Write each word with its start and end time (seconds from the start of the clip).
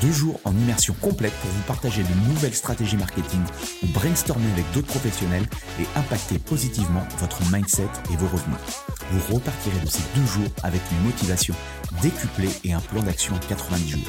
Deux 0.00 0.12
jours 0.12 0.40
en 0.44 0.52
immersion 0.52 0.94
complète 1.00 1.32
pour 1.40 1.50
vous 1.50 1.62
partager 1.62 2.02
de 2.02 2.28
nouvelles 2.28 2.54
stratégies 2.54 2.96
marketing 2.96 3.40
ou 3.82 3.86
brainstormer 3.88 4.50
avec 4.52 4.64
d'autres 4.72 4.86
professionnels 4.86 5.46
et 5.80 5.98
impacter 5.98 6.38
positivement 6.38 7.02
votre 7.18 7.40
mindset 7.52 7.88
et 8.12 8.16
vos 8.16 8.28
revenus. 8.28 8.58
Vous 9.10 9.34
repartirez 9.34 9.80
de 9.84 9.88
ces 9.88 10.02
deux 10.14 10.26
jours 10.26 10.50
avec 10.62 10.80
une 10.92 11.04
motivation 11.04 11.54
décuplée 12.00 12.50
et 12.64 12.72
un 12.72 12.80
plan 12.80 13.02
d'action 13.02 13.34
en 13.34 13.38
90 13.38 13.88
jours. 13.90 14.08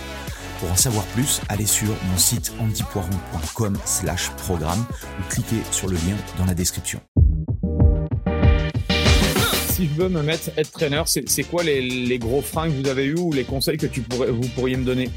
Pour 0.59 0.71
en 0.71 0.75
savoir 0.75 1.05
plus, 1.05 1.41
allez 1.47 1.65
sur 1.65 1.87
mon 1.87 2.17
site 2.17 2.51
antipoiron.com 2.59 3.77
slash 3.85 4.29
programme 4.31 4.85
ou 5.19 5.23
cliquez 5.29 5.61
sur 5.71 5.87
le 5.87 5.95
lien 5.95 6.17
dans 6.37 6.45
la 6.45 6.53
description. 6.53 6.99
Si 9.69 9.87
je 9.87 10.01
veux 10.01 10.09
me 10.09 10.21
mettre 10.21 10.49
être 10.57 10.71
traîneur, 10.71 11.07
c'est 11.07 11.43
quoi 11.43 11.63
les, 11.63 12.19
gros 12.19 12.41
freins 12.41 12.67
que 12.69 12.73
vous 12.73 12.89
avez 12.89 13.05
eus 13.05 13.17
ou 13.17 13.31
les 13.31 13.45
conseils 13.45 13.77
que 13.77 13.87
vous 13.87 14.49
pourriez 14.49 14.75
me 14.75 14.83
donner? 14.83 15.09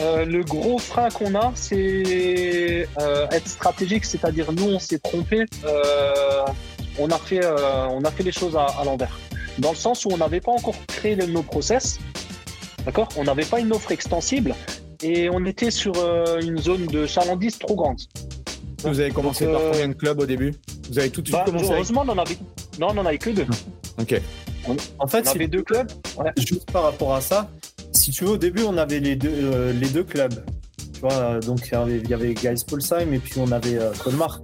Euh, 0.00 0.24
le 0.24 0.42
gros 0.42 0.78
frein 0.78 1.08
qu'on 1.08 1.34
a, 1.36 1.52
c'est 1.54 2.88
euh, 3.00 3.26
être 3.30 3.48
stratégique, 3.48 4.04
c'est-à-dire 4.04 4.52
nous, 4.52 4.64
on 4.64 4.78
s'est 4.80 4.98
trompé, 4.98 5.44
euh, 5.64 6.44
on 6.98 7.08
a 7.10 7.18
fait, 7.18 7.40
on 7.90 8.02
a 8.02 8.10
fait 8.10 8.24
les 8.24 8.32
choses 8.32 8.56
à, 8.56 8.82
l'envers. 8.84 9.16
Dans 9.58 9.70
le 9.70 9.76
sens 9.76 10.04
où 10.04 10.08
on 10.10 10.16
n'avait 10.16 10.40
pas 10.40 10.50
encore 10.50 10.74
créé 10.88 11.14
nos 11.14 11.42
process, 11.42 12.00
d'accord? 12.84 13.08
On 13.16 13.24
n'avait 13.24 13.44
pas 13.44 13.60
une 13.60 13.72
offre 13.72 13.92
extensible 13.92 14.54
et 15.02 15.30
on 15.30 15.44
était 15.44 15.70
sur 15.70 15.94
une 16.42 16.58
zone 16.58 16.86
de 16.86 17.06
chalandise 17.06 17.58
trop 17.58 17.76
grande. 17.76 18.00
Vous 18.82 19.00
avez 19.00 19.10
commencé 19.10 19.46
par 19.46 19.60
combien 19.70 19.88
de 19.88 19.94
clubs 19.94 20.20
au 20.20 20.26
début? 20.26 20.54
Vous 20.90 20.98
avez 20.98 21.10
tout 21.10 21.22
de 21.22 21.28
suite 21.28 21.38
bah, 21.38 21.44
commencé 21.46 21.70
Heureusement, 21.72 22.02
on 22.04 22.10
en 22.10 22.18
avait, 22.18 22.36
non, 22.80 22.88
on 22.90 22.98
en 22.98 23.06
avait 23.06 23.18
que 23.18 23.30
deux. 23.30 23.46
Ok. 24.00 24.20
en 24.98 25.06
fait, 25.06 25.26
on 25.28 25.30
avait 25.30 25.48
deux 25.48 25.62
clubs. 25.62 25.90
Juste 26.36 26.70
par 26.70 26.82
rapport 26.82 27.14
à 27.14 27.20
ça, 27.20 27.48
si 28.04 28.10
tu 28.10 28.24
veux, 28.24 28.32
au 28.32 28.36
début, 28.36 28.64
on 28.64 28.76
avait 28.76 29.00
les 29.00 29.16
deux, 29.16 29.32
euh, 29.32 29.72
les 29.72 29.88
deux 29.88 30.04
clubs. 30.04 30.44
Tu 30.92 31.00
vois, 31.00 31.40
donc 31.40 31.70
il 31.70 32.06
y 32.06 32.12
avait 32.12 32.34
Guys 32.34 32.62
Polsheim 32.68 33.14
et 33.14 33.18
puis 33.18 33.36
on 33.38 33.50
avait 33.50 33.78
euh, 33.78 33.92
Colmar. 33.92 34.42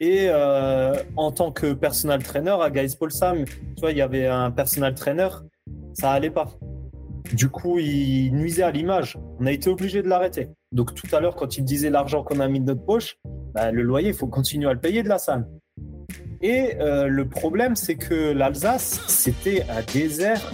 Et 0.00 0.26
euh, 0.28 0.96
en 1.16 1.30
tant 1.30 1.52
que 1.52 1.74
personal 1.74 2.24
trainer 2.24 2.56
à 2.60 2.70
Guys 2.70 2.96
Polsheim, 2.98 3.44
tu 3.44 3.80
vois, 3.80 3.92
il 3.92 3.98
y 3.98 4.02
avait 4.02 4.26
un 4.26 4.50
personal 4.50 4.96
trainer, 4.96 5.28
ça 5.94 6.10
allait 6.10 6.30
pas. 6.30 6.50
Du 7.32 7.48
coup, 7.48 7.78
il 7.78 8.32
nuisait 8.32 8.64
à 8.64 8.72
l'image. 8.72 9.16
On 9.38 9.46
a 9.46 9.52
été 9.52 9.70
obligé 9.70 10.02
de 10.02 10.08
l'arrêter. 10.08 10.48
Donc 10.72 10.92
tout 10.96 11.14
à 11.14 11.20
l'heure, 11.20 11.36
quand 11.36 11.56
il 11.56 11.64
disait 11.64 11.88
l'argent 11.88 12.24
qu'on 12.24 12.40
a 12.40 12.48
mis 12.48 12.58
de 12.58 12.64
notre 12.64 12.84
poche, 12.84 13.16
bah, 13.54 13.70
le 13.70 13.82
loyer, 13.82 14.08
il 14.08 14.14
faut 14.14 14.26
continuer 14.26 14.68
à 14.68 14.72
le 14.72 14.80
payer 14.80 15.04
de 15.04 15.08
la 15.08 15.18
salle. 15.18 15.46
Et 16.40 16.74
le 16.80 17.28
problème, 17.28 17.76
c'est 17.76 17.94
que 17.94 18.32
l'Alsace, 18.32 19.04
c'était 19.06 19.62
un 19.70 19.82
désert 19.92 20.52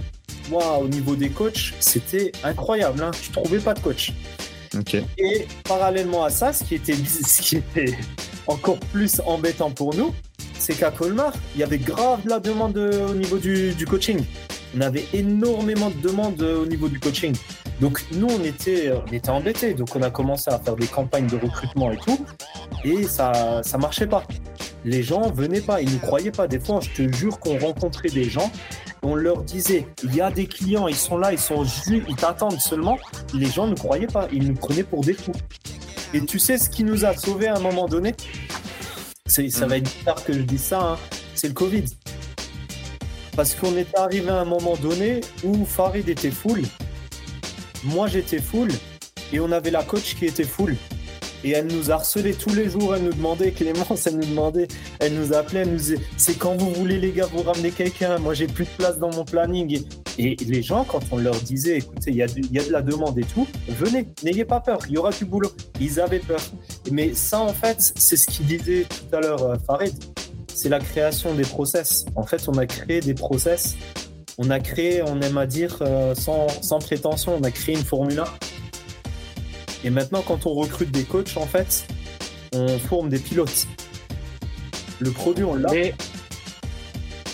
moi, 0.50 0.78
au 0.78 0.88
niveau 0.88 1.16
des 1.16 1.30
coachs, 1.30 1.74
c'était 1.80 2.32
incroyable. 2.44 3.02
Hein. 3.02 3.10
Je 3.22 3.30
trouvais 3.30 3.58
pas 3.58 3.74
de 3.74 3.80
coach. 3.80 4.12
Et 5.18 5.46
parallèlement 5.64 6.24
à 6.24 6.30
ça, 6.30 6.52
ce 6.52 6.64
qui 6.64 6.74
était, 6.74 6.94
ce 7.26 7.42
qui 7.42 7.56
était 7.56 7.96
encore 8.46 8.78
plus 8.92 9.20
embêtant 9.26 9.70
pour 9.70 9.94
nous, 9.94 10.14
c'est 10.58 10.74
qu'à 10.74 10.90
Colmar, 10.90 11.32
il 11.54 11.60
y 11.60 11.64
avait 11.64 11.78
grave 11.78 12.24
de 12.24 12.30
la 12.30 12.40
demande 12.40 12.76
au 12.76 13.14
niveau 13.14 13.38
du, 13.38 13.74
coaching. 13.88 14.24
On 14.76 14.80
avait 14.80 15.04
énormément 15.12 15.90
de 15.90 16.00
demandes 16.00 16.42
au 16.42 16.66
niveau 16.66 16.88
du 16.88 16.98
coaching. 17.00 17.34
Donc 17.80 18.04
nous, 18.12 18.26
on 18.28 18.44
était, 18.44 18.92
on 18.92 19.12
était 19.12 19.30
embêtés. 19.30 19.74
Donc 19.74 19.94
on 19.94 20.02
a 20.02 20.10
commencé 20.10 20.50
à 20.50 20.58
faire 20.58 20.76
des 20.76 20.86
campagnes 20.86 21.26
de 21.26 21.36
recrutement 21.36 21.90
et 21.92 21.96
tout. 21.96 22.18
Et 22.84 23.04
ça 23.04 23.62
ça 23.62 23.78
marchait 23.78 24.06
pas. 24.06 24.24
Les 24.84 25.02
gens 25.02 25.30
venaient 25.30 25.60
pas, 25.60 25.80
ils 25.80 25.92
ne 25.92 25.98
croyaient 25.98 26.30
pas. 26.30 26.46
Des 26.46 26.60
fois, 26.60 26.80
je 26.80 26.90
te 26.90 27.16
jure 27.16 27.38
qu'on 27.40 27.58
rencontrait 27.58 28.10
des 28.10 28.24
gens 28.24 28.50
on 29.02 29.14
leur 29.14 29.42
disait, 29.42 29.86
il 30.02 30.14
y 30.14 30.20
a 30.20 30.30
des 30.30 30.46
clients, 30.46 30.88
ils 30.88 30.96
sont 30.96 31.18
là, 31.18 31.32
ils 31.32 31.38
sont 31.38 31.64
juste, 31.64 31.90
ils 32.08 32.16
t'attendent 32.16 32.60
seulement. 32.60 32.98
Les 33.34 33.46
gens 33.46 33.66
ne 33.66 33.74
croyaient 33.74 34.06
pas, 34.06 34.28
ils 34.32 34.46
nous 34.48 34.54
prenaient 34.54 34.84
pour 34.84 35.02
des 35.02 35.14
fous. 35.14 35.32
Et 36.14 36.24
tu 36.24 36.38
sais 36.38 36.58
ce 36.58 36.70
qui 36.70 36.84
nous 36.84 37.04
a 37.04 37.14
sauvés 37.16 37.48
à 37.48 37.56
un 37.56 37.60
moment 37.60 37.86
donné? 37.86 38.14
Ça 39.26 39.66
va 39.66 39.76
être 39.76 39.94
bizarre 39.98 40.24
que 40.24 40.32
je 40.32 40.40
dise 40.40 40.62
ça, 40.62 40.80
hein. 40.80 40.98
c'est 41.34 41.48
le 41.48 41.54
Covid. 41.54 41.84
Parce 43.36 43.54
qu'on 43.54 43.76
est 43.76 43.96
arrivé 43.96 44.30
à 44.30 44.40
un 44.40 44.44
moment 44.44 44.74
donné 44.76 45.20
où 45.44 45.64
Farid 45.64 46.08
était 46.08 46.30
full, 46.30 46.62
moi 47.84 48.08
j'étais 48.08 48.40
full, 48.40 48.68
et 49.32 49.38
on 49.38 49.52
avait 49.52 49.70
la 49.70 49.82
coach 49.84 50.16
qui 50.16 50.26
était 50.26 50.44
full. 50.44 50.76
Et 51.44 51.50
elle 51.50 51.66
nous 51.66 51.90
harcelait 51.90 52.32
tous 52.32 52.54
les 52.54 52.68
jours, 52.68 52.94
elle 52.96 53.02
nous 53.02 53.12
demandait, 53.12 53.52
Clémence, 53.52 54.06
elle 54.06 54.16
nous 54.16 54.26
demandait, 54.26 54.68
elle 54.98 55.14
nous 55.14 55.32
appelait, 55.32 55.60
elle 55.60 55.70
nous 55.70 55.76
disait, 55.76 56.00
c'est 56.16 56.36
quand 56.36 56.56
vous 56.56 56.72
voulez 56.72 56.98
les 56.98 57.12
gars, 57.12 57.26
vous 57.32 57.42
ramenez 57.42 57.70
quelqu'un, 57.70 58.18
moi 58.18 58.34
j'ai 58.34 58.46
plus 58.46 58.64
de 58.64 58.70
place 58.70 58.98
dans 58.98 59.10
mon 59.10 59.24
planning. 59.24 59.82
Et, 60.18 60.36
les 60.48 60.62
gens, 60.62 60.84
quand 60.84 61.00
on 61.12 61.18
leur 61.18 61.36
disait, 61.36 61.78
écoutez, 61.78 62.10
il 62.10 62.16
y, 62.16 62.22
a 62.22 62.26
de 62.26 62.72
la 62.72 62.82
demande 62.82 63.18
et 63.18 63.24
tout, 63.24 63.46
venez, 63.68 64.08
n'ayez 64.24 64.44
pas 64.44 64.60
peur, 64.60 64.80
il 64.88 64.94
y 64.94 64.98
aura 64.98 65.10
du 65.10 65.24
boulot. 65.24 65.52
Ils 65.80 66.00
avaient 66.00 66.18
peur. 66.18 66.40
Mais 66.90 67.14
ça, 67.14 67.40
en 67.40 67.52
fait, 67.52 67.92
c'est 67.96 68.16
ce 68.16 68.26
qu'il 68.26 68.46
disait 68.46 68.84
tout 68.88 69.16
à 69.16 69.20
l'heure, 69.20 69.42
euh, 69.42 69.56
Farid, 69.64 69.94
c'est 70.52 70.68
la 70.68 70.80
création 70.80 71.34
des 71.34 71.44
process. 71.44 72.04
En 72.16 72.24
fait, 72.24 72.48
on 72.48 72.58
a 72.58 72.66
créé 72.66 73.00
des 73.00 73.14
process, 73.14 73.76
on 74.38 74.50
a 74.50 74.58
créé, 74.58 75.02
on 75.02 75.20
aime 75.20 75.38
à 75.38 75.46
dire, 75.46 75.78
euh, 75.82 76.16
sans, 76.16 76.48
sans 76.62 76.80
prétention, 76.80 77.36
on 77.38 77.44
a 77.44 77.52
créé 77.52 77.76
une 77.76 77.84
Formule 77.84 78.18
1 78.18 78.24
et 79.84 79.90
maintenant, 79.90 80.22
quand 80.26 80.46
on 80.46 80.54
recrute 80.54 80.90
des 80.90 81.04
coachs, 81.04 81.36
en 81.36 81.46
fait, 81.46 81.86
on 82.52 82.78
forme 82.78 83.08
des 83.08 83.18
pilotes. 83.18 83.66
Le 85.00 85.10
produit, 85.10 85.44
on 85.44 85.54
l'a. 85.54 85.70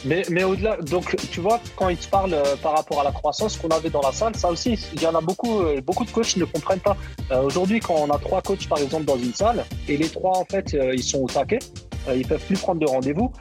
Mais, 0.04 0.22
mais, 0.30 0.44
au-delà, 0.44 0.76
donc 0.76 1.16
tu 1.30 1.40
vois, 1.40 1.60
quand 1.76 1.88
ils 1.88 1.96
te 1.96 2.08
parlent 2.08 2.34
euh, 2.34 2.56
par 2.62 2.76
rapport 2.76 3.00
à 3.00 3.04
la 3.04 3.12
croissance 3.12 3.56
qu'on 3.56 3.68
avait 3.68 3.88
dans 3.88 4.02
la 4.02 4.12
salle, 4.12 4.36
ça 4.36 4.50
aussi, 4.50 4.78
il 4.92 5.02
y 5.02 5.06
en 5.06 5.14
a 5.14 5.20
beaucoup, 5.22 5.60
euh, 5.60 5.80
beaucoup 5.80 6.04
de 6.04 6.10
coachs 6.10 6.36
ne 6.36 6.44
comprennent 6.44 6.80
pas. 6.80 6.96
Euh, 7.30 7.42
aujourd'hui, 7.42 7.80
quand 7.80 7.94
on 7.94 8.10
a 8.10 8.18
trois 8.18 8.42
coachs 8.42 8.68
par 8.68 8.78
exemple 8.78 9.04
dans 9.04 9.16
une 9.16 9.32
salle, 9.32 9.64
et 9.88 9.96
les 9.96 10.08
trois 10.10 10.36
en 10.36 10.44
fait, 10.44 10.76
ils 10.92 11.02
sont 11.02 11.20
au 11.20 11.26
taquet, 11.26 11.60
ils 12.14 12.26
peuvent 12.26 12.44
plus 12.44 12.58
prendre 12.58 12.80
de 12.80 12.86
rendez-vous. 12.86 13.32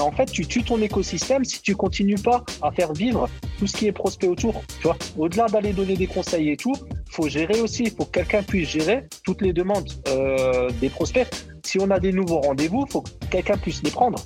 En 0.00 0.10
fait, 0.10 0.26
tu 0.26 0.44
tues 0.44 0.64
ton 0.64 0.82
écosystème 0.82 1.44
si 1.44 1.62
tu 1.62 1.76
continues 1.76 2.16
pas 2.16 2.42
à 2.62 2.72
faire 2.72 2.92
vivre 2.92 3.28
tout 3.60 3.68
ce 3.68 3.76
qui 3.76 3.86
est 3.86 3.92
prospect 3.92 4.26
autour. 4.26 4.60
Tu 4.80 4.88
vois, 4.88 4.96
au-delà 5.16 5.46
d'aller 5.46 5.72
donner 5.72 5.94
des 5.94 6.08
conseils 6.08 6.50
et 6.50 6.56
tout, 6.56 6.74
faut 7.10 7.28
gérer 7.28 7.60
aussi. 7.60 7.84
Il 7.84 7.90
faut 7.90 8.04
que 8.04 8.12
quelqu'un 8.12 8.42
puisse 8.42 8.68
gérer 8.68 9.04
toutes 9.24 9.42
les 9.42 9.52
demandes 9.52 9.90
euh, 10.08 10.70
des 10.80 10.88
prospects. 10.88 11.28
Si 11.64 11.78
on 11.78 11.90
a 11.90 11.98
des 11.98 12.12
nouveaux 12.12 12.40
rendez-vous, 12.40 12.86
faut 12.88 13.02
que 13.02 13.10
quelqu'un 13.30 13.56
puisse 13.56 13.82
les 13.82 13.90
prendre. 13.90 14.18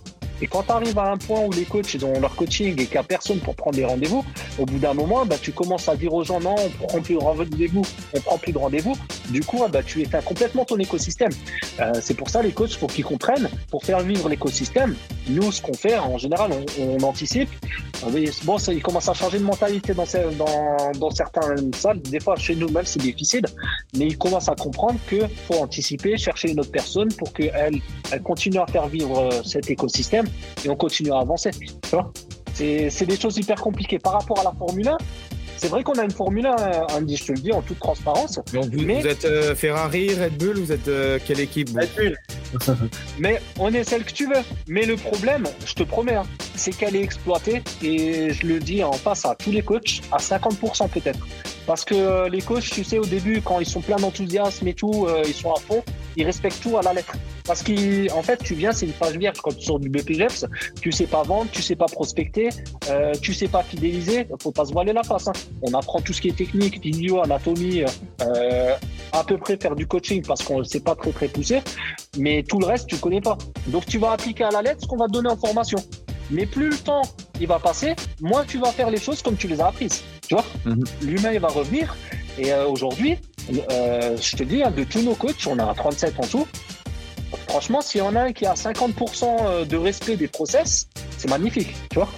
Et 0.43 0.48
quand 0.48 0.65
tu 0.65 0.72
arrives 0.72 0.98
à 0.98 1.12
un 1.12 1.16
point 1.16 1.41
où 1.41 1.53
les 1.53 1.62
coachs 1.62 1.94
ils 1.94 2.04
ont 2.04 2.21
leur 2.21 2.34
coaching 2.34 2.72
et 2.72 2.87
qu'il 2.87 2.91
n'y 2.91 2.98
a 2.98 3.04
personne 3.04 3.38
pour 3.38 3.54
prendre 3.54 3.76
des 3.76 3.84
rendez-vous, 3.84 4.25
au 4.59 4.66
bout 4.66 4.78
d'un 4.78 4.92
moment, 4.92 5.25
bah, 5.25 5.37
tu 5.41 5.53
commences 5.53 5.88
à 5.88 5.94
dire 5.94 6.12
aux 6.12 6.25
gens 6.25 6.41
non, 6.41 6.56
on 6.59 6.87
prend 6.87 7.00
plus 7.00 7.15
de 7.15 7.21
rendez-vous, 7.21 7.82
on 8.12 8.21
prend 8.21 8.38
plus 8.38 8.53
de 8.53 8.59
rendez-vous. 8.59 8.97
Du 9.31 9.41
coup, 9.42 9.65
bah, 9.72 9.84
tu 9.84 10.03
éteins 10.03 10.21
complètement 10.21 10.65
ton 10.65 10.78
écosystème. 10.78 11.31
Euh, 11.78 11.92
c'est 12.00 12.15
pour 12.15 12.28
ça 12.28 12.42
les 12.42 12.50
coachs, 12.50 12.72
faut 12.72 12.88
qu'ils 12.88 13.04
comprennent, 13.04 13.48
pour 13.71 13.84
faire 13.84 14.00
vivre 14.00 14.28
l'écosystème. 14.28 14.97
Nous, 15.28 15.53
ce 15.53 15.62
qu'on 15.62 15.75
fait, 15.75 15.99
en 15.99 16.19
général, 16.19 16.50
on, 16.78 17.03
anticipe. 17.03 17.49
Bon, 18.44 18.59
ça, 18.59 18.72
il 18.72 18.83
commence 18.83 19.09
à 19.09 19.15
changer 19.15 19.38
de 19.38 19.44
mentalité 19.44 19.94
dans, 19.94 20.05
dans, 20.37 20.93
dans 20.99 21.10
certaines 21.10 21.72
salles. 21.75 22.00
Des 22.03 22.21
fois, 22.21 22.37
chez 22.37 22.56
nous 22.56 22.69
même, 22.69 22.84
c'est 22.84 23.00
difficile, 23.00 23.44
mais 23.97 24.06
ils 24.06 24.19
commencent 24.19 24.49
à 24.49 24.55
comprendre 24.55 24.99
qu'il 25.09 25.28
faut 25.47 25.55
anticiper, 25.55 26.16
chercher 26.16 26.50
une 26.50 26.60
autre 26.60 26.72
personne 26.72 27.12
pour 27.15 27.33
qu'elle 27.33 27.81
elle 28.10 28.22
continue 28.22 28.59
à 28.59 28.66
faire 28.66 28.88
vivre 28.88 29.19
euh, 29.19 29.43
cet 29.44 29.71
écosystème 29.71 30.27
et 30.65 30.69
on 30.69 30.77
continue 30.77 31.12
à 31.12 31.19
avancer. 31.19 31.50
C'est 32.54 33.07
des 33.07 33.16
choses 33.16 33.39
hyper 33.39 33.60
compliquées. 33.60 33.98
Par 33.98 34.15
rapport 34.15 34.41
à 34.41 34.45
la 34.45 34.53
Formule 34.53 34.89
1, 34.89 34.97
c'est 35.57 35.68
vrai 35.68 35.84
qu'on 35.84 35.92
a 35.92 36.04
une 36.04 36.10
Formule 36.10 36.47
1, 36.47 36.54
Andy, 36.97 37.16
je 37.16 37.27
te 37.27 37.33
le 37.33 37.39
dis 37.39 37.53
en 37.53 37.63
toute 37.63 37.78
transparence. 37.78 38.41
Donc 38.53 38.65
vous, 38.66 38.89
êtes 38.91 39.25
euh, 39.25 39.54
Ferrari, 39.54 40.13
Red 40.15 40.36
Bull, 40.36 40.59
vous 40.59 40.72
êtes 40.72 40.89
euh, 40.89 41.18
quelle 41.25 41.39
équipe 41.39 41.68
Red 41.68 41.89
Bull. 41.97 42.18
mais 43.19 43.41
on 43.59 43.72
est 43.72 43.84
celle 43.84 44.04
que 44.04 44.13
tu 44.13 44.27
veux. 44.27 44.43
Mais 44.69 44.87
le 44.87 44.97
problème, 44.97 45.47
je 45.66 45.75
te 45.75 45.83
promets, 45.83 46.15
hein, 46.15 46.25
c'est 46.54 46.72
qu'elle 46.72 46.97
est 46.97 47.03
exploitée, 47.03 47.63
et 47.83 48.33
je 48.33 48.47
le 48.47 48.59
dis 48.59 48.83
en 48.84 48.93
face 48.93 49.25
à 49.25 49.34
tous 49.34 49.51
les 49.51 49.63
coachs, 49.63 50.03
à 50.10 50.19
50% 50.19 50.89
peut-être. 50.89 51.27
Parce 51.66 51.84
que 51.84 51.95
euh, 51.95 52.28
les 52.28 52.43
coachs, 52.43 52.71
tu 52.71 52.84
sais, 52.84 52.99
au 52.99 53.04
début, 53.04 53.41
quand 53.41 53.60
ils 53.60 53.66
sont 53.66 53.81
pleins 53.81 53.97
d'enthousiasme 53.97 54.66
et 54.66 54.75
tout, 54.75 55.07
ils 55.27 55.34
sont 55.34 55.53
à 55.53 55.60
fond, 55.60 55.83
ils 56.16 56.25
respectent 56.25 56.63
tout 56.63 56.77
à 56.77 56.83
la 56.83 56.93
lettre. 56.93 57.15
Parce 57.47 57.63
qu'en 57.63 58.22
fait, 58.22 58.39
tu 58.43 58.54
viens, 58.54 58.72
c'est 58.72 58.87
une 58.87 58.93
page 58.93 59.16
vierge 59.16 59.41
quand 59.41 59.57
tu 59.57 59.65
sors 59.65 59.78
du 59.78 59.89
BPGEPS. 59.89 60.47
Tu 60.81 60.93
sais 60.93 61.07
pas 61.07 61.22
vendre, 61.22 61.51
tu 61.51 61.63
sais 61.63 61.75
pas 61.75 61.87
prospecter, 61.87 62.51
euh, 62.89 63.13
tu 63.21 63.34
sais 63.34 63.49
pas 63.49 63.63
fidéliser. 63.63 64.27
Faut 64.41 64.53
pas 64.53 64.65
se 64.65 64.72
voiler 64.72 64.93
la 64.93 65.03
face. 65.03 65.28
Hein. 65.28 65.33
On 65.63 65.75
apprend 65.75 66.01
tout 66.01 66.13
ce 66.13 66.21
qui 66.21 66.28
est 66.28 66.37
technique, 66.37 66.81
vidéo, 66.81 67.22
anatomie, 67.22 67.84
euh, 68.22 68.75
à 69.12 69.24
peu 69.24 69.38
près 69.38 69.56
faire 69.56 69.74
du 69.74 69.86
coaching 69.86 70.22
parce 70.26 70.42
qu'on 70.42 70.59
ne 70.59 70.64
sait 70.64 70.80
pas 70.80 70.94
très 70.94 71.12
très 71.12 71.28
poussé. 71.28 71.62
Mais 72.18 72.42
tout 72.42 72.59
le 72.59 72.66
reste, 72.66 72.86
tu 72.86 72.97
connais 72.97 73.20
pas. 73.20 73.38
Donc 73.68 73.86
tu 73.86 73.98
vas 73.98 74.12
appliquer 74.12 74.44
à 74.44 74.50
la 74.50 74.62
lettre 74.62 74.82
ce 74.82 74.86
qu'on 74.86 74.97
va 74.97 75.06
te 75.06 75.12
donner 75.12 75.28
en 75.28 75.36
formation. 75.36 75.78
Mais 76.30 76.47
plus 76.47 76.70
le 76.70 76.76
temps 76.76 77.03
il 77.41 77.47
va 77.47 77.59
passer, 77.59 77.94
moins 78.20 78.44
tu 78.44 78.59
vas 78.59 78.70
faire 78.70 78.88
les 78.88 79.00
choses 79.00 79.22
comme 79.22 79.36
tu 79.36 79.48
les 79.48 79.60
as 79.60 79.66
apprises. 79.66 80.03
Tu 80.26 80.34
vois? 80.34 80.44
Mhm. 80.64 80.84
L'humain, 81.03 81.32
il 81.32 81.41
va 81.41 81.48
revenir. 81.48 81.97
Et 82.38 82.53
euh, 82.53 82.66
aujourd'hui, 82.66 83.18
euh, 83.70 84.16
je 84.16 84.36
te 84.36 84.42
dis, 84.42 84.62
hein, 84.62 84.70
de 84.70 84.84
tous 84.84 85.03
nos 85.03 85.15
coachs, 85.15 85.47
on 85.47 85.58
a 85.58 85.74
37 85.74 86.15
en 86.18 86.26
tout. 86.26 86.47
Franchement, 87.48 87.80
s'il 87.80 88.00
y 88.00 88.04
en 88.04 88.15
a 88.15 88.20
un 88.22 88.32
qui 88.32 88.47
a 88.47 88.54
50% 88.54 89.66
de 89.66 89.76
respect 89.76 90.16
des 90.16 90.28
process, 90.28 90.88
c'est 91.18 91.28
magnifique, 91.28 91.74
tu 91.91 91.98
vois? 91.98 92.08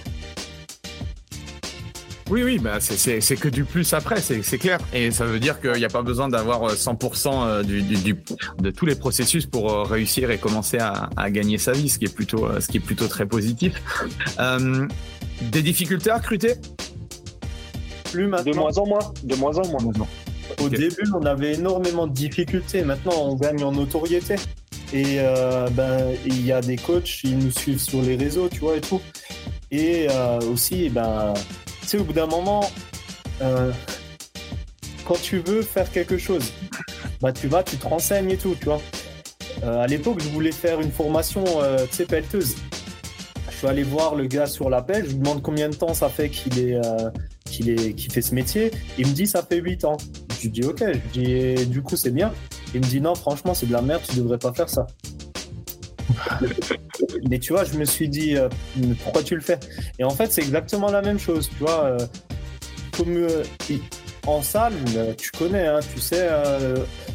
Oui, 2.35 2.43
oui, 2.43 2.59
bah 2.59 2.79
c'est 2.81 3.37
que 3.37 3.47
du 3.47 3.63
plus 3.63 3.93
après, 3.93 4.19
c'est 4.19 4.57
clair. 4.57 4.79
Et 4.93 5.09
ça 5.11 5.25
veut 5.25 5.39
dire 5.39 5.61
qu'il 5.61 5.71
n'y 5.71 5.85
a 5.85 5.89
pas 5.89 6.01
besoin 6.01 6.27
d'avoir 6.27 6.73
100% 6.73 7.29
euh, 7.29 7.63
du, 7.63 7.81
du, 7.81 8.13
de 8.59 8.71
tous 8.71 8.85
les 8.85 8.95
processus 8.95 9.45
pour 9.45 9.71
euh, 9.71 9.83
réussir 9.83 10.29
et 10.31 10.37
commencer 10.37 10.77
à, 10.77 11.09
à, 11.15 11.31
gagner 11.31 11.57
sa 11.57 11.71
vie, 11.71 11.87
ce 11.87 11.97
qui 11.97 12.03
est 12.03 12.13
plutôt, 12.13 12.45
euh, 12.45 12.59
ce 12.59 12.67
qui 12.67 12.75
est 12.75 12.81
plutôt 12.81 13.07
très 13.07 13.25
positif. 13.25 13.81
Euh, 14.37 14.85
des 15.43 15.61
difficultés 15.61 16.09
à 16.09 16.17
recruter? 16.17 16.55
Plus 18.11 18.27
maintenant. 18.27 18.51
De 18.51 18.57
moins 18.57 18.77
en 18.77 18.85
moins. 18.85 19.13
De 19.23 19.35
moins 19.35 19.57
en 19.57 19.67
moins. 19.69 20.07
Au 20.61 20.67
début, 20.67 21.09
on 21.13 21.25
avait 21.25 21.53
énormément 21.53 22.05
de 22.05 22.13
difficultés. 22.13 22.83
Maintenant, 22.83 23.13
on 23.17 23.35
gagne 23.35 23.63
en 23.63 23.71
notoriété. 23.71 24.35
Et 24.93 25.19
euh, 25.19 25.67
ben, 25.71 26.13
il 26.25 26.45
y 26.45 26.51
a 26.51 26.61
des 26.61 26.75
coachs, 26.75 27.23
ils 27.23 27.37
nous 27.37 27.51
suivent 27.51 27.81
sur 27.81 28.01
les 28.01 28.15
réseaux, 28.15 28.49
tu 28.49 28.59
vois, 28.59 28.77
et 28.77 28.81
tout. 28.81 29.01
Et 29.71 30.07
euh, 30.09 30.39
aussi, 30.51 30.89
ben, 30.89 31.33
tu 31.85 31.91
sais, 31.91 31.97
au 31.99 32.03
bout 32.03 32.13
d'un 32.13 32.25
moment, 32.25 32.67
euh, 33.41 33.71
quand 35.05 35.21
tu 35.21 35.37
veux 35.37 35.61
faire 35.61 35.91
quelque 35.91 36.17
chose, 36.17 36.51
bah, 37.21 37.31
tu 37.31 37.47
vas, 37.47 37.61
tu 37.61 37.77
te 37.77 37.87
renseignes 37.87 38.31
et 38.31 38.37
tout, 38.37 38.55
tu 38.59 38.65
vois. 38.65 38.81
Euh, 39.63 39.83
à 39.83 39.87
l'époque, 39.87 40.19
je 40.19 40.29
voulais 40.29 40.51
faire 40.51 40.81
une 40.81 40.91
formation, 40.91 41.43
euh, 41.61 41.85
tu 41.87 41.97
sais, 41.97 42.05
pelleteuse. 42.05 42.55
Je 43.51 43.55
suis 43.55 43.67
allé 43.67 43.83
voir 43.83 44.15
le 44.15 44.25
gars 44.25 44.47
sur 44.47 44.69
la 44.69 44.81
pelle, 44.81 45.05
je 45.05 45.11
lui 45.11 45.17
demande 45.19 45.43
combien 45.43 45.69
de 45.69 45.75
temps 45.75 45.93
ça 45.93 46.09
fait 46.09 46.29
qu'il 46.29 46.57
est, 46.59 46.81
qu'il 47.45 47.69
est, 47.69 47.93
qu'il 47.93 48.11
fait 48.11 48.21
ce 48.21 48.33
métier. 48.33 48.71
Il 48.97 49.07
me 49.07 49.13
dit 49.13 49.27
ça 49.27 49.43
fait 49.43 49.57
8 49.57 49.85
ans. 49.85 49.97
Je 50.37 50.41
lui 50.41 50.49
dis 50.49 50.63
ok, 50.65 50.83
je 51.13 51.19
lui 51.19 51.55
dis 51.55 51.65
du 51.67 51.81
coup 51.81 51.95
c'est 51.95 52.11
bien. 52.11 52.33
Il 52.73 52.81
me 52.81 52.85
dit 52.85 52.99
non, 52.99 53.15
franchement 53.15 53.53
c'est 53.53 53.67
de 53.67 53.71
la 53.71 53.81
merde, 53.81 54.01
tu 54.09 54.17
devrais 54.17 54.39
pas 54.39 54.51
faire 54.51 54.67
ça. 54.67 54.87
Mais 57.29 57.39
tu 57.39 57.53
vois, 57.53 57.63
je 57.63 57.77
me 57.77 57.85
suis 57.85 58.07
dit, 58.07 58.35
euh, 58.35 58.49
pourquoi 59.03 59.23
tu 59.23 59.35
le 59.35 59.41
fais? 59.41 59.59
Et 59.99 60.03
en 60.03 60.11
fait, 60.11 60.31
c'est 60.31 60.41
exactement 60.41 60.91
la 60.91 61.01
même 61.01 61.19
chose. 61.19 61.49
Tu 61.49 61.63
vois, 61.63 61.85
euh, 61.85 61.97
comme 62.95 63.15
euh, 63.17 63.43
en 64.27 64.41
salle, 64.41 64.73
tu 65.17 65.31
connais, 65.31 65.67
hein, 65.67 65.79
tu 65.93 65.99
sais, 65.99 66.27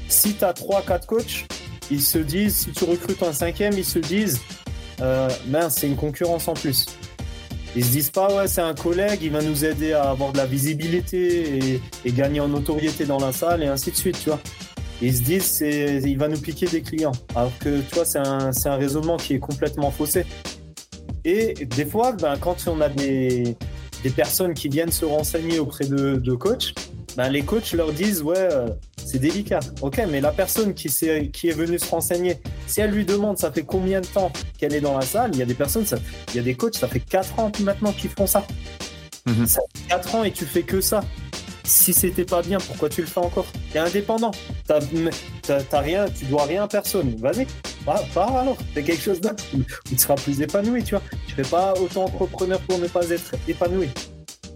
si 0.08 0.34
tu 0.34 0.44
as 0.44 0.52
3-4 0.52 1.06
coachs, 1.06 1.46
ils 1.90 2.02
se 2.02 2.18
disent, 2.18 2.56
si 2.56 2.70
tu 2.70 2.84
recrutes 2.84 3.22
un 3.22 3.32
cinquième, 3.32 3.72
ils 3.76 3.84
se 3.84 3.98
disent, 3.98 4.40
mince, 5.48 5.76
c'est 5.78 5.88
une 5.88 5.96
concurrence 5.96 6.46
en 6.48 6.54
plus. 6.54 6.86
Ils 7.76 7.84
se 7.84 7.90
disent 7.90 8.10
pas, 8.10 8.34
ouais, 8.34 8.48
c'est 8.48 8.60
un 8.60 8.74
collègue, 8.74 9.20
il 9.22 9.30
va 9.30 9.42
nous 9.42 9.64
aider 9.64 9.92
à 9.92 10.10
avoir 10.10 10.32
de 10.32 10.38
la 10.38 10.46
visibilité 10.46 11.58
et, 11.74 11.82
et 12.04 12.12
gagner 12.12 12.40
en 12.40 12.48
notoriété 12.48 13.06
dans 13.06 13.18
la 13.18 13.32
salle 13.32 13.62
et 13.62 13.66
ainsi 13.66 13.92
de 13.92 13.96
suite, 13.96 14.18
tu 14.22 14.30
vois 14.30 14.40
ils 15.02 15.16
se 15.16 15.22
disent 15.22 15.44
c'est 15.44 16.02
il 16.04 16.18
va 16.18 16.28
nous 16.28 16.38
piquer 16.38 16.66
des 16.66 16.82
clients. 16.82 17.12
Alors 17.34 17.56
que 17.58 17.80
tu 17.80 17.94
vois, 17.94 18.04
c'est 18.04 18.18
un, 18.18 18.50
un, 18.50 18.76
raisonnement 18.76 19.16
qui 19.16 19.34
est 19.34 19.38
complètement 19.38 19.90
faussé. 19.90 20.24
Et 21.24 21.66
des 21.66 21.84
fois, 21.84 22.12
ben, 22.12 22.36
quand 22.38 22.56
on 22.66 22.80
a 22.80 22.88
des, 22.88 23.56
des 24.02 24.10
personnes 24.10 24.54
qui 24.54 24.68
viennent 24.68 24.92
se 24.92 25.04
renseigner 25.04 25.58
auprès 25.58 25.86
de, 25.86 26.16
de 26.16 26.34
coachs, 26.34 26.74
ben, 27.16 27.28
les 27.28 27.42
coachs 27.42 27.72
leur 27.72 27.92
disent 27.92 28.22
ouais, 28.22 28.36
euh, 28.38 28.68
c'est 29.04 29.18
délicat. 29.18 29.60
Ok, 29.82 30.00
mais 30.10 30.20
la 30.20 30.32
personne 30.32 30.74
qui, 30.74 30.88
est, 30.88 31.30
qui 31.30 31.48
est 31.48 31.52
venue 31.52 31.78
se 31.78 31.90
renseigner, 31.90 32.38
si 32.66 32.80
elle 32.80 32.90
lui 32.90 33.04
demande 33.04 33.38
ça 33.38 33.50
fait 33.50 33.64
combien 33.64 34.00
de 34.00 34.06
temps 34.06 34.30
qu'elle 34.58 34.74
est 34.74 34.80
dans 34.80 34.96
la 34.96 35.04
salle, 35.04 35.30
il 35.34 35.38
y 35.38 35.42
a 35.42 35.46
des 35.46 35.54
personnes, 35.54 35.84
ça, 35.84 35.98
il 36.28 36.36
y 36.36 36.38
a 36.38 36.42
des 36.42 36.54
coachs, 36.54 36.76
ça 36.76 36.88
fait 36.88 37.00
4 37.00 37.38
ans 37.38 37.52
maintenant 37.60 37.92
qu'ils 37.92 38.10
font 38.10 38.26
ça. 38.26 38.46
Ça 39.46 39.60
fait 39.74 39.88
4 39.88 40.14
ans 40.14 40.24
et 40.24 40.32
tu 40.32 40.44
fais 40.44 40.62
que 40.62 40.80
ça 40.80 41.02
si 41.64 41.92
c'était 41.92 42.24
pas 42.24 42.42
bien, 42.42 42.58
pourquoi 42.58 42.88
tu 42.88 43.00
le 43.00 43.06
fais 43.06 43.20
encore? 43.20 43.46
T'es 43.72 43.78
indépendant. 43.78 44.30
T'as 44.66 45.80
rien, 45.80 46.06
tu 46.08 46.24
dois 46.26 46.44
rien 46.44 46.64
à 46.64 46.68
personne. 46.68 47.16
Vas-y, 47.16 47.46
pars, 47.84 48.36
alors. 48.36 48.56
Fais 48.74 48.82
quelque 48.82 49.02
chose 49.02 49.20
d'autre 49.20 49.44
où 49.54 49.62
tu 49.88 49.98
seras 49.98 50.16
plus 50.16 50.40
épanoui, 50.40 50.84
tu 50.84 50.94
vois. 50.94 51.02
Tu 51.26 51.34
fais 51.34 51.42
pas 51.42 51.74
autant 51.80 52.04
entrepreneur 52.04 52.60
pour 52.60 52.78
ne 52.78 52.86
pas 52.86 53.08
être 53.10 53.34
épanoui. 53.48 53.88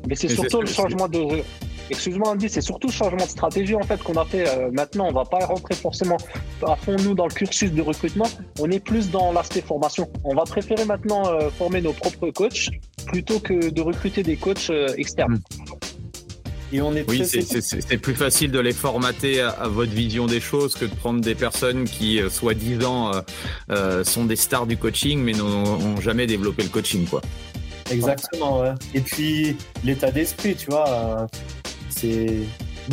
Mais 0.06 0.14
c'est 0.14 0.28
surtout 0.28 0.60
le 0.60 0.66
changement 0.66 1.08
de. 1.08 1.42
Excuse-moi 1.90 2.30
Andy, 2.30 2.48
c'est 2.48 2.62
surtout 2.62 2.86
le 2.86 2.92
changement 2.92 3.24
de 3.24 3.30
stratégie 3.30 3.74
en 3.74 3.82
fait 3.82 4.02
qu'on 4.02 4.14
a 4.14 4.24
fait 4.24 4.48
euh, 4.48 4.70
maintenant. 4.72 5.06
On 5.08 5.12
va 5.12 5.24
pas 5.24 5.44
rentrer 5.44 5.74
forcément 5.74 6.16
à 6.66 6.76
fond 6.76 6.96
nous 6.96 7.14
dans 7.14 7.26
le 7.26 7.32
cursus 7.32 7.72
de 7.72 7.82
recrutement. 7.82 8.24
On 8.58 8.70
est 8.70 8.80
plus 8.80 9.10
dans 9.10 9.32
l'aspect 9.32 9.60
formation. 9.60 10.10
On 10.24 10.34
va 10.34 10.44
préférer 10.44 10.86
maintenant 10.86 11.26
euh, 11.26 11.50
former 11.50 11.82
nos 11.82 11.92
propres 11.92 12.30
coachs 12.30 12.70
plutôt 13.06 13.38
que 13.38 13.68
de 13.68 13.82
recruter 13.82 14.22
des 14.22 14.36
coachs 14.36 14.70
euh, 14.70 14.94
externes. 14.96 15.40
Oui, 16.72 17.22
c'est 17.24 17.98
plus 17.98 18.14
facile 18.14 18.50
de 18.50 18.58
les 18.58 18.72
formater 18.72 19.40
à, 19.40 19.68
votre 19.68 19.92
vision 19.92 20.26
des 20.26 20.40
choses 20.40 20.74
que 20.74 20.84
de 20.84 20.94
prendre 20.94 21.20
des 21.20 21.34
personnes 21.34 21.84
qui, 21.84 22.20
euh, 22.20 22.30
soi-disant, 22.30 23.14
euh, 23.14 23.20
euh, 23.70 24.04
sont 24.04 24.24
des 24.24 24.36
stars 24.36 24.66
du 24.66 24.76
coaching, 24.76 25.20
mais 25.20 25.32
n'ont 25.32 26.00
jamais 26.00 26.26
développé 26.26 26.62
le 26.62 26.68
coaching, 26.68 27.06
quoi. 27.06 27.20
Exactement, 27.90 28.60
ouais. 28.60 28.74
Et 28.94 29.00
puis, 29.00 29.56
l'état 29.84 30.10
d'esprit, 30.10 30.56
tu 30.56 30.66
vois, 30.70 31.26
c'est... 31.90 32.26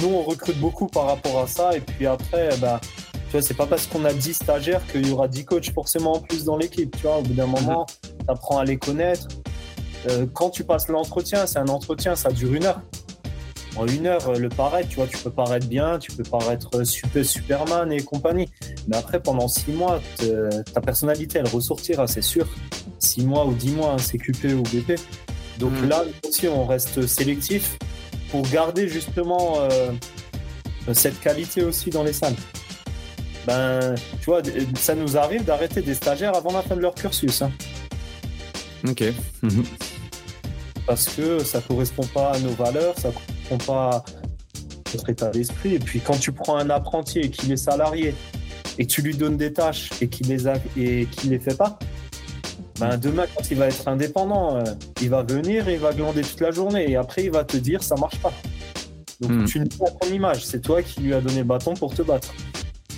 Nous, 0.02 0.08
on 0.08 0.22
recrute 0.22 0.58
beaucoup 0.58 0.88
par 0.88 1.08
rapport 1.08 1.40
à 1.40 1.48
ça, 1.48 1.76
et 1.76 1.82
puis 1.82 2.06
après, 2.06 2.50
bah, 2.58 2.80
tu 2.84 3.32
vois, 3.32 3.42
c'est 3.42 3.56
pas 3.56 3.66
parce 3.66 3.88
qu'on 3.88 4.06
a 4.06 4.14
10 4.14 4.34
stagiaires 4.34 4.86
qu'il 4.88 5.08
y 5.08 5.12
aura 5.12 5.28
10 5.28 5.46
coachs 5.46 5.72
forcément 5.74 6.14
en 6.14 6.20
plus 6.20 6.44
dans 6.44 6.58
l'équipe, 6.58 6.96
tu 6.96 7.04
vois. 7.04 7.18
Au 7.18 7.22
bout 7.22 7.34
d'un 7.34 7.48
moment, 7.48 7.86
tu 8.02 8.26
apprends 8.28 8.60
à 8.60 8.66
les 8.66 8.78
connaître. 8.78 9.28
quand 10.34 10.50
tu 10.50 10.64
passes 10.64 10.88
l'entretien, 10.88 11.46
c'est 11.48 11.60
un 11.60 11.68
entretien, 11.68 12.16
ça 12.16 12.32
dure 12.32 12.54
une 12.54 12.66
heure 12.66 12.82
en 13.76 13.88
une 13.88 14.08
heure 14.08 14.30
euh, 14.30 14.38
le 14.38 14.50
paraître, 14.50 14.90
tu 14.90 14.98
vois, 14.98 15.08
tu 15.08 15.18
peux 15.18 15.32
paraître 15.32 15.68
bien, 15.68 16.00
tu 16.00 16.12
peux 16.12 16.24
paraître 16.24 16.84
super 16.84 17.26
Superman 17.26 17.92
et 17.92 18.02
compagnie. 18.02 18.50
Mais 18.88 18.98
après, 18.98 19.20
pendant 19.22 19.48
six 19.48 19.72
mois, 19.72 20.02
ta 20.74 20.82
personnalité, 20.82 21.40
elle 21.40 21.48
ressortira, 21.48 22.08
c'est 22.08 22.22
sûr. 22.22 22.48
Six 23.00 23.26
mois 23.26 23.46
ou 23.46 23.54
dix 23.54 23.72
mois, 23.72 23.96
c'est 23.98 24.18
CQP 24.18 24.54
ou 24.54 24.64
BP. 24.64 25.00
Donc 25.60 25.74
hmm. 25.74 25.88
là 25.88 26.04
aussi, 26.28 26.48
on 26.48 26.66
reste 26.66 27.06
sélectif 27.08 27.78
pour 28.32 28.42
garder 28.50 28.88
justement 28.88 29.60
euh, 29.60 29.92
cette 30.94 31.20
qualité 31.20 31.64
aussi 31.64 31.90
dans 31.90 32.04
les 32.04 32.14
salles. 32.14 32.36
Ben, 33.46 33.96
tu 34.20 34.26
vois, 34.26 34.42
ça 34.76 34.96
nous 34.96 35.18
arrive 35.18 35.44
d'arrêter 35.44 35.82
des 35.82 35.94
stagiaires 35.94 36.36
avant 36.36 36.54
la 36.54 36.62
fin 36.62 36.76
de 36.76 36.82
leur 36.82 36.96
cursus. 36.96 37.42
Hein. 37.42 37.52
Ok. 38.88 39.04
Parce 40.88 41.10
que 41.10 41.44
ça 41.44 41.62
correspond 41.62 42.06
pas 42.14 42.32
à 42.32 42.40
nos 42.40 42.52
valeurs, 42.52 42.98
ça 42.98 43.12
pas 43.58 44.04
notre 44.94 45.10
état 45.10 45.30
d'esprit. 45.30 45.76
Et 45.76 45.80
puis 45.80 46.00
quand 46.00 46.18
tu 46.18 46.32
prends 46.32 46.58
un 46.58 46.70
apprenti 46.70 47.20
et 47.20 47.30
qu'il 47.30 47.52
est 47.52 47.58
salarié 47.58 48.14
et 48.78 48.86
que 48.86 48.92
tu 48.92 49.02
lui 49.02 49.16
donnes 49.16 49.38
des 49.38 49.54
tâches 49.54 49.90
et 50.02 50.08
qu'il 50.08 50.28
les 50.28 50.48
a 50.48 50.56
et 50.78 51.06
qu'il 51.06 51.32
les 51.32 51.40
fait 51.40 51.58
pas, 51.58 51.78
ben 52.80 52.98
demain 52.98 53.26
quand 53.36 53.50
il 53.52 53.58
va 53.58 53.68
être 53.68 53.88
indépendant, 53.88 54.56
euh, 54.56 54.64
il 55.02 55.10
va 55.10 55.24
venir 55.24 55.68
et 55.68 55.74
il 55.74 55.80
va 55.80 55.94
glander 55.94 56.22
toute 56.22 56.42
la 56.42 56.52
journée 56.52 56.90
et 56.90 56.96
après 56.96 57.26
il 57.26 57.32
va 57.32 57.44
te 57.44 57.58
dire 57.58 57.84
ça 57.84 57.96
marche 57.96 58.18
pas. 58.20 58.34
Donc 59.20 59.32
hmm. 59.32 59.46
tu 59.46 59.60
ne 59.60 59.66
pas 59.66 59.92
ton 60.00 60.08
image, 60.12 60.46
c'est 60.46 60.62
toi 60.62 60.82
qui 60.82 61.02
lui 61.02 61.14
as 61.14 61.22
donné 61.22 61.40
le 61.40 61.44
bâton 61.44 61.74
pour 61.76 61.94
te 61.94 62.02
battre. 62.02 62.34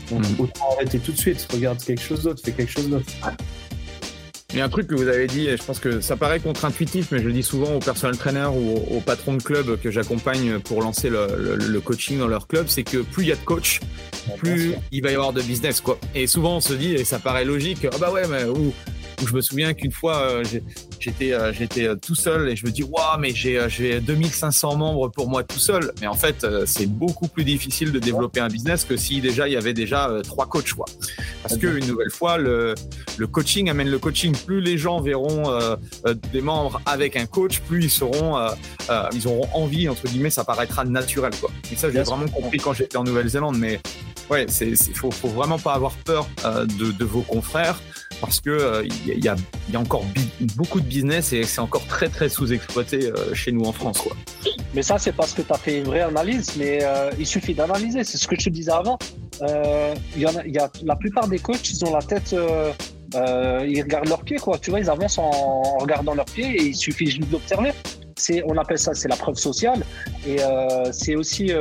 Donc 0.09 0.21
hmm. 0.21 0.41
autant 0.41 0.65
arrêter 0.75 0.99
tout 0.99 1.11
de 1.11 1.17
suite, 1.17 1.45
regarde 1.51 1.83
quelque 1.83 2.01
chose 2.01 2.23
d'autre, 2.23 2.41
fais 2.43 2.51
quelque 2.51 2.71
chose 2.71 2.89
d'autre. 2.89 3.11
Il 4.53 4.59
y 4.59 4.61
a 4.61 4.65
un 4.65 4.69
truc 4.69 4.85
que 4.85 4.93
vous 4.93 5.07
avez 5.07 5.25
dit, 5.25 5.47
et 5.47 5.57
je 5.57 5.63
pense 5.63 5.79
que 5.79 5.99
ça 5.99 6.15
paraît 6.15 6.39
contre-intuitif, 6.39 7.07
mais 7.11 7.17
je 7.17 7.23
le 7.23 7.33
dis 7.33 7.41
souvent 7.41 7.73
aux 7.73 7.79
personnel 7.79 8.15
trainers 8.17 8.55
ou 8.55 8.75
aux, 8.95 8.99
patrons 8.99 9.33
de 9.33 9.41
club 9.41 9.79
que 9.81 9.89
j'accompagne 9.89 10.59
pour 10.59 10.83
lancer 10.83 11.09
le, 11.09 11.79
coaching 11.79 12.19
dans 12.19 12.27
leur 12.27 12.47
club, 12.47 12.67
c'est 12.67 12.83
que 12.83 12.99
plus 12.99 13.23
il 13.23 13.29
y 13.29 13.31
a 13.31 13.35
de 13.35 13.41
coachs, 13.41 13.79
plus 14.37 14.75
il 14.91 15.01
va 15.01 15.09
y 15.09 15.15
avoir 15.15 15.33
de 15.33 15.41
business, 15.41 15.81
quoi. 15.81 15.97
Et 16.13 16.27
souvent 16.27 16.57
on 16.57 16.61
se 16.61 16.73
dit, 16.73 16.93
et 16.93 17.03
ça 17.03 17.17
paraît 17.17 17.45
logique, 17.45 17.87
ah 17.91 17.97
bah 17.99 18.11
ouais, 18.11 18.27
mais 18.27 18.43
où, 19.21 19.27
je 19.27 19.33
me 19.33 19.41
souviens 19.41 19.73
qu'une 19.73 19.91
fois, 19.91 20.17
euh, 20.17 20.43
j'étais 20.99 21.33
euh, 21.33 21.51
j'étais 21.53 21.87
euh, 21.87 21.95
tout 21.95 22.15
seul 22.15 22.49
et 22.49 22.55
je 22.55 22.65
me 22.65 22.71
dis 22.71 22.83
waouh 22.83 23.19
mais 23.19 23.31
j'ai 23.31 23.65
j'ai 23.69 23.99
2500 23.99 24.75
membres 24.77 25.09
pour 25.09 25.29
moi 25.29 25.43
tout 25.43 25.59
seul. 25.59 25.91
Mais 26.01 26.07
en 26.07 26.15
fait 26.15 26.45
c'est 26.65 26.87
beaucoup 26.87 27.27
plus 27.27 27.43
difficile 27.43 27.91
de 27.91 27.99
développer 27.99 28.39
un 28.39 28.47
business 28.47 28.85
que 28.85 28.97
si 28.97 29.21
déjà 29.21 29.47
il 29.47 29.53
y 29.53 29.57
avait 29.57 29.73
déjà 29.73 30.09
trois 30.23 30.47
coachs 30.47 30.73
quoi. 30.73 30.85
Parce 31.41 31.57
que 31.57 31.67
une 31.67 31.87
nouvelle 31.87 32.11
fois 32.11 32.37
le 32.37 32.75
le 33.17 33.27
coaching 33.27 33.69
amène 33.69 33.89
le 33.89 33.99
coaching. 33.99 34.35
Plus 34.45 34.61
les 34.61 34.77
gens 34.77 35.01
verront 35.01 35.43
des 36.31 36.41
membres 36.41 36.81
avec 36.85 37.15
un 37.15 37.25
coach 37.25 37.59
plus 37.59 37.83
ils 37.83 37.89
seront 37.89 38.37
ils 39.13 39.27
auront 39.27 39.47
envie 39.53 39.89
entre 39.89 40.07
guillemets 40.07 40.29
ça 40.29 40.43
paraîtra 40.43 40.85
naturel 40.85 41.33
quoi. 41.39 41.51
Et 41.71 41.75
ça 41.75 41.91
j'ai 41.91 42.01
vraiment 42.01 42.27
compris 42.27 42.57
quand 42.57 42.73
j'étais 42.73 42.97
en 42.97 43.03
Nouvelle-Zélande 43.03 43.57
mais 43.57 43.79
ouais 44.29 44.45
c'est 44.47 44.75
faut 44.93 45.11
faut 45.11 45.27
vraiment 45.27 45.59
pas 45.59 45.73
avoir 45.73 45.93
peur 45.93 46.27
de 46.43 46.91
de 46.91 47.05
vos 47.05 47.21
confrères 47.21 47.79
parce 48.23 48.39
que 48.39 48.51
euh, 48.51 48.87
il 49.05 49.21
y, 49.21 49.27
a, 49.27 49.35
encore 49.75 50.05
beaucoup 50.55 50.79
de 50.79 50.85
business 50.85 51.33
et 51.33 51.43
c'est 51.43 51.59
encore 51.59 51.85
très 51.87 52.07
très 52.07 52.29
sous-exploité 52.29 53.11
euh, 53.11 53.33
chez 53.33 53.51
nous 53.51 53.65
en 53.65 53.73
France. 53.73 54.01
Mais 54.73 54.81
ça, 54.81 54.97
c'est 54.97 55.11
parce 55.11 55.33
que 55.33 55.41
tu 55.41 55.51
as 55.51 55.57
fait 55.57 55.79
une 55.79 55.83
vraie 55.83 56.03
analyse, 56.03 56.53
mais 56.57 56.79
euh, 56.83 57.11
il 57.19 57.27
suffit 57.27 57.53
d'analyser. 57.53 58.05
C'est 58.05 58.17
ce 58.17 58.25
que 58.25 58.39
je 58.39 58.45
te 58.45 58.49
disais 58.49 58.71
avant. 58.71 58.97
Y, 59.41 60.57
a 60.57 60.71
la 60.85 60.95
plupart 60.95 61.27
des 61.27 61.39
coachs, 61.39 61.69
ils 61.69 61.83
ont 61.83 61.93
la 61.93 62.01
tête. 62.01 62.33
ils 62.33 63.81
regardent 63.81 64.07
leurs 64.07 64.23
pieds, 64.23 64.37
quoi. 64.37 64.57
Tu 64.57 64.69
vois, 64.69 64.79
ils 64.79 64.89
avancent 64.89 65.17
en, 65.17 65.79
regardant 65.79 66.15
leurs 66.15 66.25
pieds 66.25 66.49
et 66.55 66.63
il 66.67 66.75
suffit 66.75 67.07
juste 67.07 67.29
d'observer. 67.29 67.73
On 68.45 68.57
appelle 68.57 68.79
ça, 68.79 68.93
c'est 68.93 69.09
la 69.09 69.17
preuve 69.17 69.35
sociale. 69.35 69.83
Et 70.25 70.37
c'est 70.93 71.15
aussi, 71.15 71.51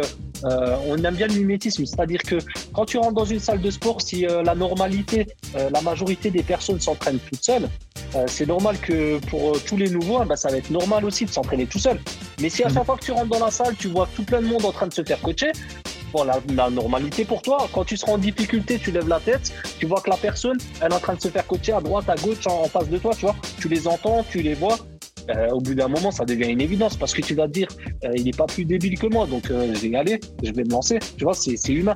euh, 0.44 0.62
euh, 0.62 0.76
on 0.86 0.96
aime 1.02 1.14
bien 1.14 1.26
le 1.26 1.34
mimétisme, 1.34 1.84
c'est-à-dire 1.84 2.22
que 2.22 2.36
quand 2.72 2.84
tu 2.84 2.98
rentres 2.98 3.14
dans 3.14 3.24
une 3.24 3.38
salle 3.38 3.60
de 3.60 3.70
sport, 3.70 4.00
si 4.00 4.22
la 4.22 4.54
normalité, 4.54 5.26
la 5.54 5.80
majorité 5.80 6.30
des 6.30 6.42
personnes 6.42 6.80
s'entraînent 6.80 7.18
toutes 7.18 7.42
seules, 7.42 7.68
c'est 8.26 8.46
normal 8.46 8.78
que 8.78 9.18
pour 9.26 9.60
tous 9.64 9.76
les 9.76 9.90
nouveaux, 9.90 10.24
bah, 10.24 10.36
ça 10.36 10.50
va 10.50 10.58
être 10.58 10.70
normal 10.70 11.04
aussi 11.04 11.24
de 11.24 11.30
s'entraîner 11.30 11.66
tout 11.66 11.78
seul. 11.78 11.98
Mais 12.40 12.48
si 12.48 12.62
à 12.62 12.68
chaque 12.68 12.84
fois 12.84 12.96
que 12.96 13.04
tu 13.04 13.12
rentres 13.12 13.28
dans 13.28 13.44
la 13.44 13.50
salle, 13.50 13.74
tu 13.76 13.88
vois 13.88 14.08
tout 14.14 14.24
plein 14.24 14.40
de 14.40 14.46
monde 14.46 14.64
en 14.64 14.72
train 14.72 14.86
de 14.86 14.92
se 14.92 15.02
faire 15.02 15.20
coacher, 15.20 15.52
bon, 16.12 16.24
la, 16.24 16.38
la, 16.54 16.70
normalité 16.70 17.24
pour 17.24 17.42
toi, 17.42 17.68
quand 17.72 17.84
tu 17.84 17.96
seras 17.96 18.12
en 18.12 18.18
difficulté, 18.18 18.78
tu 18.78 18.90
lèves 18.92 19.08
la 19.08 19.20
tête, 19.20 19.52
tu 19.78 19.86
vois 19.86 20.00
que 20.00 20.10
la 20.10 20.16
personne, 20.16 20.58
elle 20.80 20.92
est 20.92 20.94
en 20.94 21.00
train 21.00 21.14
de 21.14 21.20
se 21.20 21.28
faire 21.28 21.46
coacher 21.46 21.72
à 21.72 21.80
droite, 21.80 22.08
à 22.08 22.16
gauche, 22.16 22.46
en, 22.46 22.62
en 22.62 22.68
face 22.68 22.88
de 22.88 22.98
toi, 22.98 23.12
tu 23.14 23.22
vois. 23.22 23.36
Tu 23.58 23.68
les 23.68 23.88
entends, 23.88 24.24
tu 24.30 24.42
les 24.42 24.54
vois, 24.54 24.76
euh, 25.30 25.50
au 25.50 25.60
bout 25.60 25.74
d'un 25.74 25.88
moment, 25.88 26.10
ça 26.10 26.24
devient 26.24 26.50
une 26.50 26.60
évidence 26.60 26.96
parce 26.96 27.14
que 27.14 27.22
tu 27.22 27.34
vas 27.34 27.46
te 27.46 27.52
dire, 27.52 27.68
euh, 28.04 28.12
il 28.14 28.24
n'est 28.24 28.32
pas 28.32 28.46
plus 28.46 28.64
débile 28.64 28.98
que 28.98 29.06
moi, 29.06 29.26
donc 29.26 29.50
euh, 29.50 29.72
je 29.74 29.80
vais 29.80 29.88
y 29.88 29.96
aller, 29.96 30.20
je 30.42 30.52
vais 30.52 30.64
me 30.64 30.70
lancer. 30.70 30.98
Tu 31.16 31.24
vois, 31.24 31.34
c'est 31.34 31.56
humain. 31.68 31.94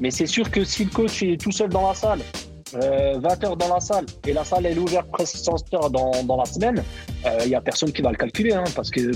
Mais 0.00 0.10
c'est 0.10 0.26
sûr 0.26 0.50
que 0.50 0.64
si 0.64 0.84
le 0.84 0.90
coach 0.90 1.22
est 1.22 1.40
tout 1.40 1.52
seul 1.52 1.70
dans 1.70 1.88
la 1.88 1.94
salle, 1.94 2.20
20 2.72 3.44
heures 3.44 3.56
dans 3.56 3.72
la 3.72 3.80
salle, 3.80 4.04
et 4.26 4.32
la 4.32 4.44
salle 4.44 4.66
est 4.66 4.76
ouverte 4.76 5.08
presque 5.10 5.36
100 5.36 5.74
heures 5.74 5.90
dans, 5.90 6.10
dans 6.24 6.36
la 6.36 6.44
semaine, 6.44 6.82
il 7.42 7.48
n'y 7.48 7.54
a 7.54 7.60
personne 7.60 7.92
qui 7.92 8.02
va 8.02 8.10
le 8.10 8.16
calculer, 8.16 8.52
hein, 8.52 8.64
parce 8.74 8.90
que 8.90 9.12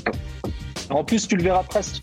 en 0.88 1.04
plus, 1.04 1.28
tu 1.28 1.36
le 1.36 1.42
verras 1.42 1.62
presque. 1.62 2.02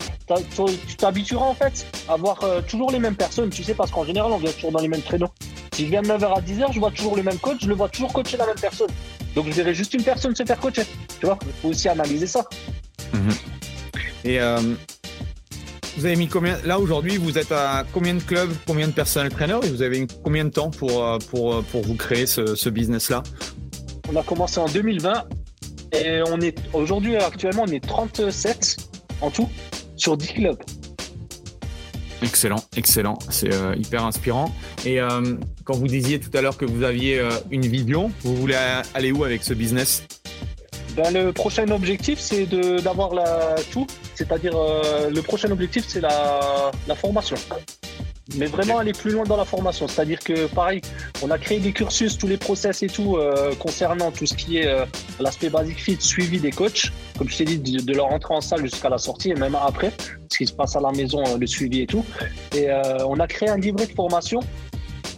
Tu 0.86 0.96
t'habitueras 0.96 1.46
en 1.46 1.54
fait 1.54 1.86
à 2.08 2.16
voir 2.16 2.38
toujours 2.68 2.92
les 2.92 3.00
mêmes 3.00 3.16
personnes, 3.16 3.50
tu 3.50 3.64
sais, 3.64 3.74
parce 3.74 3.90
qu'en 3.90 4.04
général, 4.04 4.30
on 4.30 4.36
vient 4.36 4.52
toujours 4.52 4.72
dans 4.72 4.80
les 4.80 4.88
mêmes 4.88 5.02
créneaux. 5.02 5.30
Si 5.72 5.86
je 5.86 5.90
viens 5.90 6.02
de 6.02 6.08
9h 6.08 6.36
à 6.36 6.40
10h, 6.40 6.72
je 6.72 6.80
vois 6.80 6.90
toujours 6.90 7.16
le 7.16 7.22
même 7.22 7.38
coach, 7.38 7.58
je 7.62 7.68
le 7.68 7.74
vois 7.74 7.88
toujours 7.88 8.12
coacher 8.12 8.36
la 8.36 8.46
même 8.46 8.58
personne. 8.60 8.90
Donc 9.34 9.46
je 9.46 9.52
verrai 9.52 9.74
juste 9.74 9.94
une 9.94 10.02
personne 10.02 10.34
se 10.34 10.44
faire 10.44 10.58
coacher. 10.58 10.82
Tu 11.20 11.26
vois, 11.26 11.38
il 11.46 11.52
faut 11.60 11.68
aussi 11.68 11.88
analyser 11.88 12.26
ça. 12.26 12.44
Mhm. 13.12 13.30
Et 14.24 14.40
euh, 14.40 14.60
vous 15.96 16.06
avez 16.06 16.16
mis 16.16 16.28
combien 16.28 16.58
Là 16.64 16.78
aujourd'hui, 16.78 17.16
vous 17.16 17.38
êtes 17.38 17.52
à 17.52 17.84
combien 17.92 18.14
de 18.14 18.22
clubs, 18.22 18.50
combien 18.66 18.86
de 18.86 18.92
personnel 18.92 19.30
trainer 19.30 19.58
et 19.62 19.68
vous 19.68 19.82
avez 19.82 20.00
mis 20.00 20.06
combien 20.22 20.44
de 20.44 20.50
temps 20.50 20.70
pour, 20.70 21.04
euh, 21.04 21.18
pour, 21.30 21.54
euh, 21.54 21.62
pour 21.72 21.82
vous 21.82 21.94
créer 21.94 22.26
ce, 22.26 22.68
business-là? 22.68 23.22
On 24.12 24.16
a 24.16 24.22
commencé 24.22 24.58
en 24.58 24.66
2020 24.66 25.24
et 25.92 26.22
on 26.28 26.40
est 26.40 26.58
aujourd'hui, 26.72 27.16
actuellement, 27.16 27.64
on 27.66 27.72
est 27.72 27.84
37 27.84 28.76
en 29.20 29.30
tout 29.30 29.48
sur 29.96 30.16
10 30.16 30.34
clubs. 30.34 30.58
Excellent, 32.22 32.64
excellent, 32.76 33.18
c'est 33.30 33.54
euh, 33.54 33.76
hyper 33.76 34.04
inspirant. 34.04 34.52
Et 34.84 35.00
euh, 35.00 35.36
quand 35.64 35.74
vous 35.74 35.86
disiez 35.86 36.18
tout 36.18 36.36
à 36.36 36.40
l'heure 36.40 36.56
que 36.56 36.64
vous 36.64 36.82
aviez 36.82 37.20
euh, 37.20 37.30
une 37.50 37.66
vision, 37.66 38.10
vous 38.22 38.34
voulez 38.34 38.56
aller 38.94 39.12
où 39.12 39.24
avec 39.24 39.44
ce 39.44 39.54
business? 39.54 40.07
Ben, 40.98 41.12
Le 41.12 41.32
prochain 41.32 41.68
objectif, 41.70 42.18
c'est 42.18 42.46
d'avoir 42.82 43.14
la 43.14 43.54
tout, 43.72 43.86
c'est-à-dire 44.14 44.52
le 44.52 45.20
prochain 45.22 45.50
objectif, 45.50 45.84
c'est 45.88 46.00
la, 46.00 46.70
la 46.86 46.94
formation 46.94 47.36
mais 48.36 48.46
vraiment 48.46 48.78
aller 48.78 48.92
plus 48.92 49.10
loin 49.10 49.24
dans 49.24 49.36
la 49.36 49.44
formation. 49.44 49.88
C'est-à-dire 49.88 50.18
que, 50.18 50.46
pareil, 50.46 50.80
on 51.22 51.30
a 51.30 51.38
créé 51.38 51.60
des 51.60 51.72
cursus, 51.72 52.18
tous 52.18 52.26
les 52.26 52.36
process 52.36 52.82
et 52.82 52.88
tout, 52.88 53.16
euh, 53.16 53.54
concernant 53.54 54.10
tout 54.10 54.26
ce 54.26 54.34
qui 54.34 54.58
est 54.58 54.66
euh, 54.66 54.84
l'aspect 55.18 55.48
basic 55.48 55.78
fit, 55.78 55.96
suivi 56.00 56.38
des 56.38 56.50
coachs, 56.50 56.92
comme 57.16 57.28
je 57.28 57.38
t'ai 57.38 57.44
dit, 57.44 57.58
de, 57.58 57.92
leur 57.94 58.12
entrée 58.12 58.34
en 58.34 58.40
salle 58.40 58.62
jusqu'à 58.62 58.88
la 58.88 58.98
sortie 58.98 59.30
et 59.30 59.34
même 59.34 59.54
après, 59.54 59.92
ce 60.30 60.38
qui 60.38 60.46
se 60.46 60.52
passe 60.52 60.76
à 60.76 60.80
la 60.80 60.92
maison, 60.92 61.22
euh, 61.26 61.38
le 61.38 61.46
suivi 61.46 61.82
et 61.82 61.86
tout. 61.86 62.04
Et 62.54 62.68
on 63.06 63.18
a 63.18 63.26
créé 63.26 63.48
un 63.48 63.56
livret 63.56 63.86
de 63.86 63.92
formation. 63.92 64.40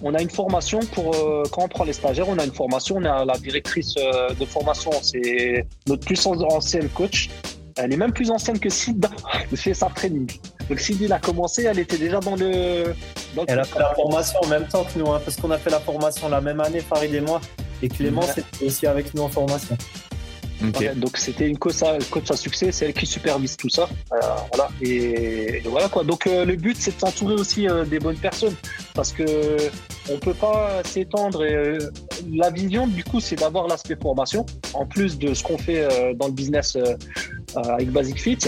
On 0.03 0.15
a 0.15 0.23
une 0.23 0.31
formation 0.31 0.81
pour 0.95 1.11
quand 1.51 1.65
on 1.65 1.69
prend 1.69 1.85
les 1.85 1.93
stagiaires, 1.93 2.29
on 2.29 2.39
a 2.39 2.45
une 2.45 2.55
formation. 2.55 2.97
On 2.97 3.05
a 3.05 3.25
la 3.25 3.37
directrice 3.37 3.95
de 3.95 4.45
formation, 4.45 4.91
c'est 5.03 5.67
notre 5.87 6.05
plus 6.07 6.27
ancienne 6.27 6.89
coach. 6.89 7.29
Elle 7.77 7.93
est 7.93 7.97
même 7.97 8.13
plus 8.13 8.31
ancienne 8.31 8.59
que 8.59 8.69
Sid 8.69 9.07
fait 9.55 9.75
sa 9.75 9.87
training. 9.87 10.31
Donc 10.69 10.79
Cindy 10.79 11.13
a 11.13 11.19
commencé, 11.19 11.65
elle 11.65 11.81
était 11.81 11.99
déjà 11.99 12.21
dans 12.21 12.37
le. 12.37 12.95
elle 13.49 13.59
a 13.59 13.65
fait 13.65 13.79
la 13.79 13.95
formation 13.95 14.39
en 14.45 14.47
même 14.47 14.67
temps 14.67 14.85
que 14.85 14.99
nous, 14.99 15.11
hein, 15.11 15.21
parce 15.25 15.37
qu'on 15.37 15.51
a 15.51 15.59
fait 15.59 15.71
la 15.71 15.81
formation 15.81 16.29
la 16.29 16.41
même 16.41 16.61
année, 16.61 16.81
Farid 16.81 17.13
et 17.13 17.21
moi. 17.21 17.41
Et 17.83 17.89
Clément, 17.89 18.23
c'était 18.23 18.65
aussi 18.65 18.87
avec 18.87 19.13
nous 19.15 19.23
en 19.23 19.29
formation. 19.29 19.77
donc 20.97 21.17
c'était 21.17 21.49
une 21.49 21.59
coach 21.59 21.83
à, 21.83 21.99
coach 22.11 22.31
à 22.31 22.37
succès, 22.37 22.71
c'est 22.71 22.85
elle 22.85 22.93
qui 22.93 23.07
supervise 23.07 23.57
tout 23.57 23.69
ça. 23.69 23.89
Euh, 24.13 24.21
voilà. 24.53 24.69
Et, 24.83 25.63
voilà 25.65 25.89
quoi. 25.89 26.05
Donc 26.05 26.27
euh, 26.27 26.45
le 26.45 26.57
but 26.57 26.77
c'est 26.79 26.95
de 26.95 27.01
s'entourer 27.01 27.35
aussi 27.35 27.69
euh, 27.69 27.85
des 27.85 27.99
bonnes 27.99 28.19
personnes 28.19 28.55
parce 28.95 29.11
que 29.11 29.25
on 30.09 30.19
peut 30.19 30.35
pas 30.35 30.83
s'étendre. 30.85 31.45
la 32.33 32.51
vision 32.51 32.87
du 32.87 33.05
coup 33.05 33.21
c'est 33.21 33.37
d'avoir 33.37 33.67
l'aspect 33.67 33.97
formation 34.01 34.47
en 34.75 34.87
plus 34.87 35.19
de 35.19 35.35
ce 35.35 35.43
qu'on 35.43 35.59
fait 35.59 36.15
dans 36.15 36.27
le 36.27 36.33
business 36.33 36.77
avec 37.55 37.91
Basic 37.91 38.21
Fit. 38.21 38.39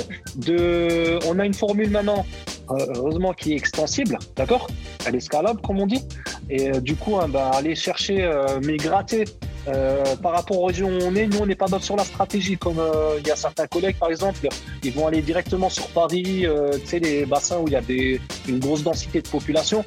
On 1.27 1.39
a 1.39 1.45
une 1.45 1.55
formule 1.55 1.91
maintenant 1.91 2.25
heureusement 2.69 3.33
qui 3.33 3.53
est 3.53 3.57
extensible, 3.57 4.19
d'accord? 4.37 4.69
Elle 5.07 5.17
est 5.17 5.21
scalable 5.21 5.61
comme 5.61 5.81
on 5.81 5.87
dit. 5.87 6.03
Et 6.49 6.71
du 6.81 6.97
coup, 6.97 7.17
hein, 7.19 7.29
bah, 7.29 7.51
aller 7.55 7.75
chercher, 7.75 8.29
mais 8.65 8.77
gratter 8.77 9.25
euh, 9.69 10.17
par 10.17 10.33
rapport 10.33 10.59
aux 10.59 10.67
régions 10.67 10.89
où 10.89 10.99
on 11.05 11.15
est, 11.15 11.29
nous, 11.29 11.39
on 11.39 11.47
n'est 11.47 11.55
pas 11.55 11.67
sur 11.81 11.97
la 11.97 12.05
stratégie, 12.05 12.57
comme 12.57 12.81
euh, 12.81 13.19
il 13.21 13.27
y 13.27 13.31
a 13.31 13.37
certains 13.37 13.67
collègues, 13.67 13.97
par 13.97 14.11
exemple, 14.11 14.49
ils 14.83 14.93
vont 14.93 15.07
aller 15.07 15.23
directement 15.23 15.71
sur 15.71 15.87
Paris, 15.89 16.47
euh, 16.47 16.73
tu 16.73 16.87
sais, 16.87 16.99
les 16.99 17.25
bassins 17.27 17.59
où 17.59 17.69
il 17.69 17.73
y 17.73 17.77
a 17.77 17.83
une 18.49 18.59
grosse 18.59 18.83
densité 18.83 19.23
de 19.23 19.29
population. 19.29 19.85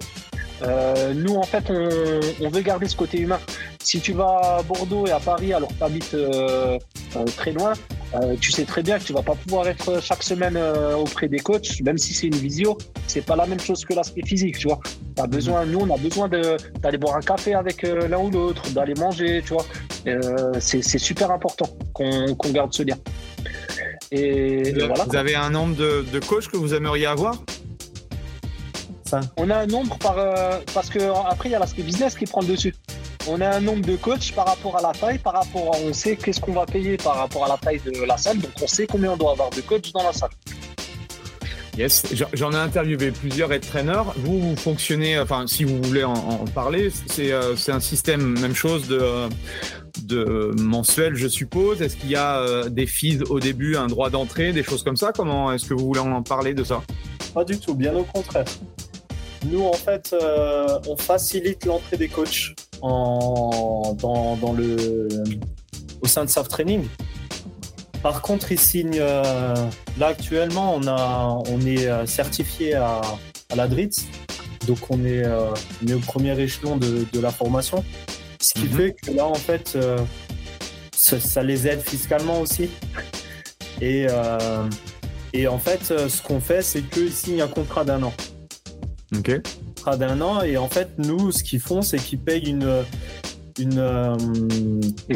Nous, 1.15 1.35
en 1.35 1.43
fait, 1.43 1.65
on, 1.69 2.45
on, 2.45 2.49
veut 2.49 2.61
garder 2.61 2.87
ce 2.87 2.95
côté 2.95 3.19
humain. 3.19 3.39
Si 3.83 3.99
tu 3.99 4.13
vas 4.13 4.57
à 4.57 4.63
Bordeaux 4.63 5.05
et 5.05 5.11
à 5.11 5.19
Paris 5.19 5.53
alors 5.53 5.69
que 5.69 5.75
tu 5.75 5.83
habites 5.83 6.15
très 7.37 7.51
loin, 7.51 7.73
euh, 8.13 8.35
tu 8.39 8.51
sais 8.51 8.63
très 8.65 8.83
bien 8.83 8.97
que 8.99 9.03
tu 9.03 9.13
vas 9.13 9.21
pas 9.21 9.35
pouvoir 9.35 9.67
être 9.67 10.01
chaque 10.01 10.23
semaine 10.23 10.55
euh, 10.55 10.95
auprès 10.95 11.27
des 11.27 11.39
coachs, 11.39 11.81
même 11.81 11.97
si 11.97 12.13
c'est 12.13 12.27
une 12.27 12.35
visio, 12.35 12.77
c'est 13.07 13.25
pas 13.25 13.35
la 13.35 13.45
même 13.45 13.59
chose 13.59 13.83
que 13.83 13.93
l'aspect 13.93 14.21
physique, 14.25 14.57
tu 14.57 14.67
vois. 14.67 14.79
As 15.17 15.27
besoin, 15.27 15.65
nous, 15.65 15.79
on 15.79 15.93
a 15.93 15.97
besoin 15.97 16.29
d'aller 16.29 16.97
boire 16.97 17.17
un 17.17 17.21
café 17.21 17.55
avec 17.55 17.83
euh, 17.83 18.07
l'un 18.07 18.19
ou 18.19 18.29
l'autre, 18.29 18.69
d'aller 18.71 18.93
manger, 18.93 19.43
tu 19.45 19.53
vois. 19.53 19.65
c'est 20.59 20.81
super 20.81 21.31
important 21.31 21.67
qu'on 21.93 22.51
garde 22.51 22.73
ce 22.73 22.83
lien. 22.83 22.97
Et, 24.11 24.73
vous, 24.73 25.15
avez 25.15 25.35
un 25.35 25.49
nombre 25.49 25.75
de, 25.75 26.05
de 26.11 26.19
coachs 26.19 26.47
que 26.47 26.57
vous 26.57 26.73
aimeriez 26.73 27.07
avoir? 27.07 27.35
On 29.37 29.49
a 29.49 29.57
un 29.57 29.65
nombre 29.67 29.97
par, 29.97 30.15
parce 30.73 30.89
que 30.89 30.99
après 31.29 31.49
il 31.49 31.51
y 31.51 31.55
a 31.55 31.59
l'aspect 31.59 31.83
business 31.83 32.15
qui 32.15 32.25
prend 32.25 32.41
le 32.41 32.47
dessus 32.47 32.73
on 33.27 33.41
a 33.41 33.49
un 33.49 33.59
nombre 33.59 33.85
de 33.85 33.95
coachs 33.95 34.33
par 34.33 34.45
rapport 34.45 34.77
à 34.77 34.81
la 34.81 34.91
taille, 34.91 35.17
par 35.17 35.33
rapport 35.33 35.75
à, 35.75 35.79
on 35.79 35.93
sait 35.93 36.15
qu'est-ce 36.15 36.39
qu'on 36.39 36.53
va 36.53 36.65
payer 36.65 36.97
par 36.97 37.15
rapport 37.15 37.45
à 37.45 37.49
la 37.49 37.57
taille 37.57 37.81
de 37.85 38.05
la 38.05 38.17
salle, 38.17 38.39
donc 38.39 38.51
on 38.61 38.67
sait 38.67 38.87
combien 38.87 39.11
on 39.11 39.17
doit 39.17 39.31
avoir 39.31 39.49
de 39.49 39.61
coachs 39.61 39.91
dans 39.93 40.03
la 40.03 40.13
salle. 40.13 40.29
Yes, 41.77 42.03
j'en 42.33 42.53
ai 42.53 42.57
interviewé 42.57 43.11
plusieurs 43.11 43.51
head 43.51 43.67
trainers. 43.67 44.03
Vous, 44.19 44.39
vous 44.39 44.55
fonctionnez, 44.55 45.19
enfin, 45.19 45.45
si 45.45 45.65
vous 45.65 45.81
voulez 45.81 46.05
en, 46.05 46.45
parler, 46.53 46.89
euh, 47.19 47.55
c'est 47.57 47.71
un 47.73 47.81
système, 47.81 48.39
même 48.39 48.55
chose 48.55 48.87
de, 48.87 49.27
de 50.03 50.53
mensuel, 50.57 51.15
je 51.15 51.27
suppose. 51.27 51.81
Est-ce 51.81 51.97
qu'il 51.97 52.11
y 52.11 52.15
a 52.15 52.37
euh, 52.37 52.69
des 52.69 52.85
fees 52.85 53.23
au 53.29 53.41
début, 53.41 53.75
un 53.75 53.87
droit 53.87 54.09
d'entrée, 54.09 54.53
des 54.53 54.63
choses 54.63 54.83
comme 54.83 54.95
ça? 54.95 55.11
Comment 55.13 55.51
est-ce 55.51 55.65
que 55.65 55.73
vous 55.73 55.85
voulez 55.85 55.99
en 55.99 56.23
parler 56.23 56.53
de 56.53 56.63
ça? 56.63 56.81
Pas 57.33 57.43
du 57.43 57.59
tout, 57.59 57.75
bien 57.75 57.93
au 57.93 58.03
contraire. 58.03 58.45
Nous, 59.51 59.63
en 59.63 59.73
fait, 59.73 60.13
euh, 60.13 60.79
on 60.87 60.95
facilite 60.95 61.65
l'entrée 61.65 61.97
des 61.97 62.07
coachs 62.07 62.55
dans, 62.81 64.55
le, 64.57 65.07
au 66.01 66.07
sein 66.07 66.25
de 66.25 66.29
Soft 66.29 66.49
Training. 66.49 66.87
Par 68.01 68.21
contre, 68.21 68.51
ils 68.51 68.59
signent. 68.59 68.99
Euh, 68.99 69.55
là, 69.97 70.07
actuellement, 70.07 70.75
on, 70.75 70.87
a, 70.87 71.41
on 71.49 71.61
est 71.61 71.87
euh, 71.87 72.05
certifié 72.05 72.75
à, 72.75 73.01
à 73.49 73.55
la 73.55 73.67
DRITS. 73.67 74.05
Donc, 74.67 74.77
on 74.89 75.03
est, 75.05 75.23
euh, 75.23 75.51
on 75.83 75.87
est 75.87 75.93
au 75.93 75.99
premier 75.99 76.39
échelon 76.39 76.77
de, 76.77 77.05
de, 77.11 77.19
la 77.19 77.31
formation. 77.31 77.83
Ce 78.39 78.53
qui 78.53 78.65
mhm. 78.65 78.77
fait 78.77 78.93
que 78.93 79.11
là, 79.11 79.25
en 79.25 79.35
fait, 79.35 79.77
ça, 80.91 81.43
les 81.43 81.67
aide 81.67 81.81
fiscalement 81.81 82.41
aussi. 82.41 82.69
Et, 83.81 84.07
et 85.33 85.47
en 85.47 85.57
fait, 85.57 85.83
ce 85.83 86.21
qu'on 86.21 86.39
fait, 86.39 86.61
c'est 86.61 86.81
qu'ils 86.83 87.11
signent 87.11 87.41
un 87.41 87.47
contrat 87.47 87.83
d'un 87.83 88.03
an. 88.03 88.13
Ok 89.17 89.41
d'un 89.93 90.21
an. 90.21 90.41
Et 90.41 90.57
en 90.57 90.67
fait, 90.67 90.89
nous, 90.97 91.31
ce 91.31 91.43
qu'ils 91.43 91.59
font, 91.59 91.81
c'est 91.81 91.97
qu'ils 91.97 92.19
payent 92.19 92.49
une, 92.49 92.83
une, 93.59 93.77
euh, 93.77 94.15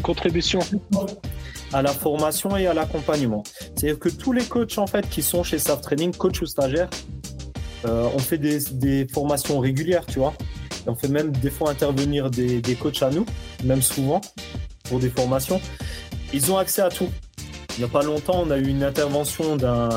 contribution 0.04 0.60
à 1.74 1.82
la 1.82 1.92
formation 1.92 2.56
et 2.56 2.68
à 2.68 2.74
l'accompagnement. 2.74 3.44
C'est-à-dire 3.60 4.00
que 4.00 4.10
tous 4.10 4.32
les 4.32 4.44
coachs 4.44 4.78
en 4.78 4.88
fait 4.88 5.10
qui 5.10 5.22
sont 5.24 5.44
chez 5.44 5.58
Staff 5.58 5.82
Training, 5.82 6.14
coach 6.16 6.42
ou 6.42 6.46
stagiaire, 6.46 6.90
euh, 7.86 8.10
on 8.14 8.20
fait 8.20 8.38
des, 8.38 8.60
des, 8.74 9.08
formations 9.08 9.60
régulières, 9.60 10.06
tu 10.06 10.20
vois. 10.20 10.34
on 10.86 10.96
fait 10.96 11.08
même 11.08 11.32
des 11.32 11.50
fois 11.50 11.72
intervenir 11.72 12.30
des, 12.30 12.62
des, 12.62 12.76
coachs 12.76 13.02
à 13.02 13.10
nous, 13.10 13.26
même 13.64 13.82
souvent, 13.82 14.22
pour 14.84 15.00
des 15.00 15.10
formations. 15.10 15.62
Ils 16.34 16.52
ont 16.52 16.58
accès 16.58 16.82
à 16.82 16.90
tout. 16.90 17.10
Il 17.78 17.80
n'y 17.80 17.86
a 17.86 17.88
pas 17.88 18.04
longtemps, 18.04 18.44
on 18.46 18.52
a 18.52 18.58
eu 18.58 18.68
une 18.68 18.84
intervention 18.84 19.56
d'un 19.56 19.90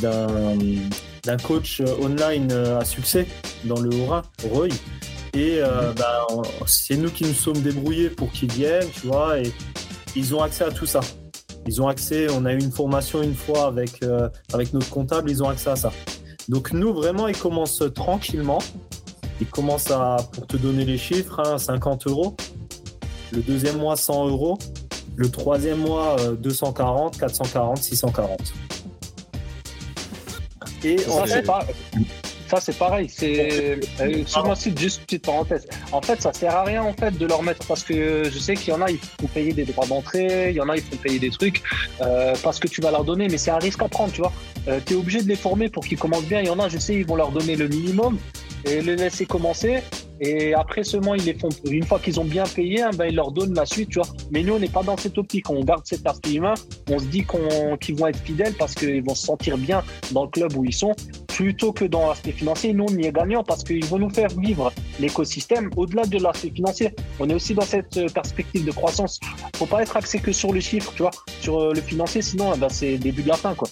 d'un 0.00 0.56
coach 1.42 1.80
euh, 1.80 1.86
online 2.00 2.48
euh, 2.52 2.78
à 2.78 2.84
succès 2.84 3.26
dans 3.64 3.80
le 3.80 3.90
Haut-Rhin, 3.94 4.22
Roy. 4.50 4.68
Et 5.34 5.62
euh, 5.62 5.88
mhm. 5.88 5.94
ben, 5.94 6.42
c'est 6.66 6.96
nous 6.96 7.10
qui 7.10 7.24
nous 7.24 7.34
sommes 7.34 7.60
débrouillés 7.62 8.10
pour 8.10 8.30
qu'ils 8.32 8.52
viennent, 8.52 8.88
tu 8.90 9.06
vois, 9.06 9.40
et 9.40 9.52
ils 10.14 10.34
ont 10.34 10.42
accès 10.42 10.64
à 10.64 10.70
tout 10.70 10.86
ça. 10.86 11.00
Ils 11.66 11.80
ont 11.80 11.88
accès, 11.88 12.26
on 12.30 12.44
a 12.44 12.52
eu 12.52 12.58
une 12.58 12.72
formation 12.72 13.22
une 13.22 13.34
fois 13.34 13.66
avec, 13.66 14.02
euh, 14.02 14.28
avec 14.52 14.74
notre 14.74 14.90
comptable, 14.90 15.30
ils 15.30 15.42
ont 15.42 15.48
accès 15.48 15.70
à 15.70 15.76
ça. 15.76 15.92
Donc 16.48 16.72
nous, 16.72 16.92
vraiment, 16.92 17.28
ils 17.28 17.38
commencent 17.38 17.84
tranquillement. 17.94 18.58
Ils 19.40 19.46
commencent 19.46 19.90
à, 19.90 20.16
pour 20.32 20.46
te 20.46 20.56
donner 20.56 20.84
les 20.84 20.98
chiffres, 20.98 21.56
50 21.56 22.02
hein, 22.06 22.10
euros. 22.10 22.36
Le 23.30 23.40
deuxième 23.40 23.78
mois, 23.78 23.96
100 23.96 24.28
euros. 24.28 24.58
Le 25.16 25.30
troisième 25.30 25.78
mois, 25.78 26.16
240, 26.40 27.18
440, 27.18 27.78
640. 27.78 28.52
Et 30.84 30.98
ça, 30.98 31.42
pas... 31.42 31.66
Ça, 32.52 32.60
c'est 32.60 32.76
pareil. 32.76 33.08
C'est 33.08 33.80
euh, 34.02 34.24
juste 34.76 35.00
petite 35.04 35.24
parenthèse. 35.24 35.66
En 35.90 36.02
fait, 36.02 36.20
ça 36.20 36.34
sert 36.34 36.54
à 36.54 36.64
rien 36.64 36.82
en 36.82 36.92
fait 36.92 37.16
de 37.16 37.24
leur 37.24 37.42
mettre 37.42 37.66
parce 37.66 37.82
que 37.82 38.24
je 38.30 38.38
sais 38.38 38.56
qu'il 38.56 38.74
y 38.74 38.76
en 38.76 38.82
a, 38.82 38.90
ils 38.90 38.98
font 38.98 39.26
payer 39.28 39.54
des 39.54 39.64
droits 39.64 39.86
d'entrée, 39.86 40.50
il 40.50 40.56
y 40.56 40.60
en 40.60 40.68
a, 40.68 40.76
ils 40.76 40.82
font 40.82 40.96
payer 40.96 41.18
des 41.18 41.30
trucs 41.30 41.62
euh, 42.02 42.34
parce 42.42 42.60
que 42.60 42.68
tu 42.68 42.82
vas 42.82 42.90
leur 42.90 43.04
donner, 43.04 43.28
mais 43.28 43.38
c'est 43.38 43.50
un 43.50 43.58
risque 43.58 43.80
à 43.80 43.88
prendre, 43.88 44.12
tu 44.12 44.20
vois. 44.20 44.34
Euh, 44.68 44.80
tu 44.84 44.92
es 44.92 44.96
obligé 44.96 45.22
de 45.22 45.28
les 45.28 45.36
former 45.36 45.70
pour 45.70 45.82
qu'ils 45.82 45.96
commencent 45.96 46.26
bien. 46.26 46.40
Il 46.40 46.46
y 46.46 46.50
en 46.50 46.58
a, 46.58 46.68
je 46.68 46.76
sais, 46.76 46.94
ils 46.94 47.06
vont 47.06 47.16
leur 47.16 47.30
donner 47.30 47.56
le 47.56 47.68
minimum 47.68 48.18
et 48.66 48.82
les 48.82 48.96
laisser 48.96 49.24
commencer. 49.24 49.82
Et 50.20 50.54
après 50.54 50.84
seulement, 50.84 51.14
ils 51.14 51.24
les 51.24 51.34
font. 51.34 51.48
Une 51.68 51.84
fois 51.84 51.98
qu'ils 51.98 52.20
ont 52.20 52.24
bien 52.24 52.44
payé, 52.44 52.82
hein, 52.82 52.90
ben, 52.96 53.06
ils 53.06 53.14
leur 53.14 53.32
donnent 53.32 53.54
la 53.54 53.66
suite, 53.66 53.88
tu 53.90 53.98
vois. 53.98 54.08
Mais 54.30 54.42
nous, 54.42 54.54
on 54.54 54.58
n'est 54.58 54.68
pas 54.68 54.82
dans 54.82 54.96
cette 54.96 55.18
optique. 55.18 55.50
On 55.50 55.64
garde 55.64 55.82
cet 55.84 56.06
aspect 56.06 56.34
humain. 56.34 56.54
On 56.90 56.98
se 56.98 57.06
dit 57.06 57.24
qu'on, 57.24 57.76
qu'ils 57.76 57.96
vont 57.96 58.06
être 58.06 58.20
fidèles 58.20 58.54
parce 58.54 58.74
qu'ils 58.74 59.02
vont 59.02 59.14
se 59.14 59.26
sentir 59.26 59.58
bien 59.58 59.82
dans 60.12 60.24
le 60.24 60.30
club 60.30 60.56
où 60.56 60.64
ils 60.64 60.74
sont, 60.74 60.92
plutôt 61.28 61.72
que 61.72 61.84
dans 61.84 62.08
l'aspect 62.08 62.32
financier. 62.32 62.72
Nous, 62.72 62.86
on 62.88 62.96
y 62.98 63.06
est 63.06 63.12
gagnant 63.12 63.42
parce 63.42 63.64
qu'ils 63.64 63.84
vont 63.86 63.98
nous 63.98 64.10
faire 64.10 64.28
vivre 64.38 64.72
l'écosystème 65.00 65.70
au-delà 65.76 66.04
de 66.04 66.18
l'aspect 66.18 66.50
financier. 66.50 66.94
On 67.18 67.28
est 67.28 67.34
aussi 67.34 67.54
dans 67.54 67.62
cette 67.62 67.96
euh, 67.96 68.08
perspective 68.08 68.64
de 68.64 68.70
croissance. 68.70 69.18
Faut 69.56 69.66
pas 69.66 69.82
être 69.82 69.96
axé 69.96 70.18
que 70.18 70.32
sur 70.32 70.52
les 70.52 70.60
chiffres, 70.60 70.92
tu 70.94 71.02
vois, 71.02 71.10
sur 71.40 71.60
euh, 71.60 71.72
le 71.74 71.80
financier. 71.80 72.22
Sinon, 72.22 72.56
ben, 72.56 72.68
c'est 72.68 72.98
début 72.98 73.22
de 73.22 73.28
la 73.28 73.36
fin, 73.36 73.54
quoi. 73.54 73.68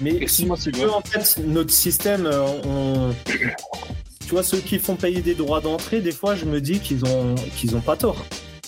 Mais 0.00 0.26
si, 0.26 0.50
en 0.50 0.56
fait, 0.56 1.38
notre 1.44 1.70
système, 1.70 2.26
euh, 2.26 2.46
on, 2.64 3.12
tu 4.30 4.36
vois, 4.36 4.44
ceux 4.44 4.58
qui 4.58 4.78
font 4.78 4.94
payer 4.94 5.22
des 5.22 5.34
droits 5.34 5.60
d'entrée, 5.60 6.00
des 6.00 6.12
fois, 6.12 6.36
je 6.36 6.44
me 6.44 6.60
dis 6.60 6.78
qu'ils 6.78 7.04
ont, 7.04 7.34
qu'ils 7.56 7.74
ont 7.74 7.80
pas 7.80 7.96
tort. 7.96 8.24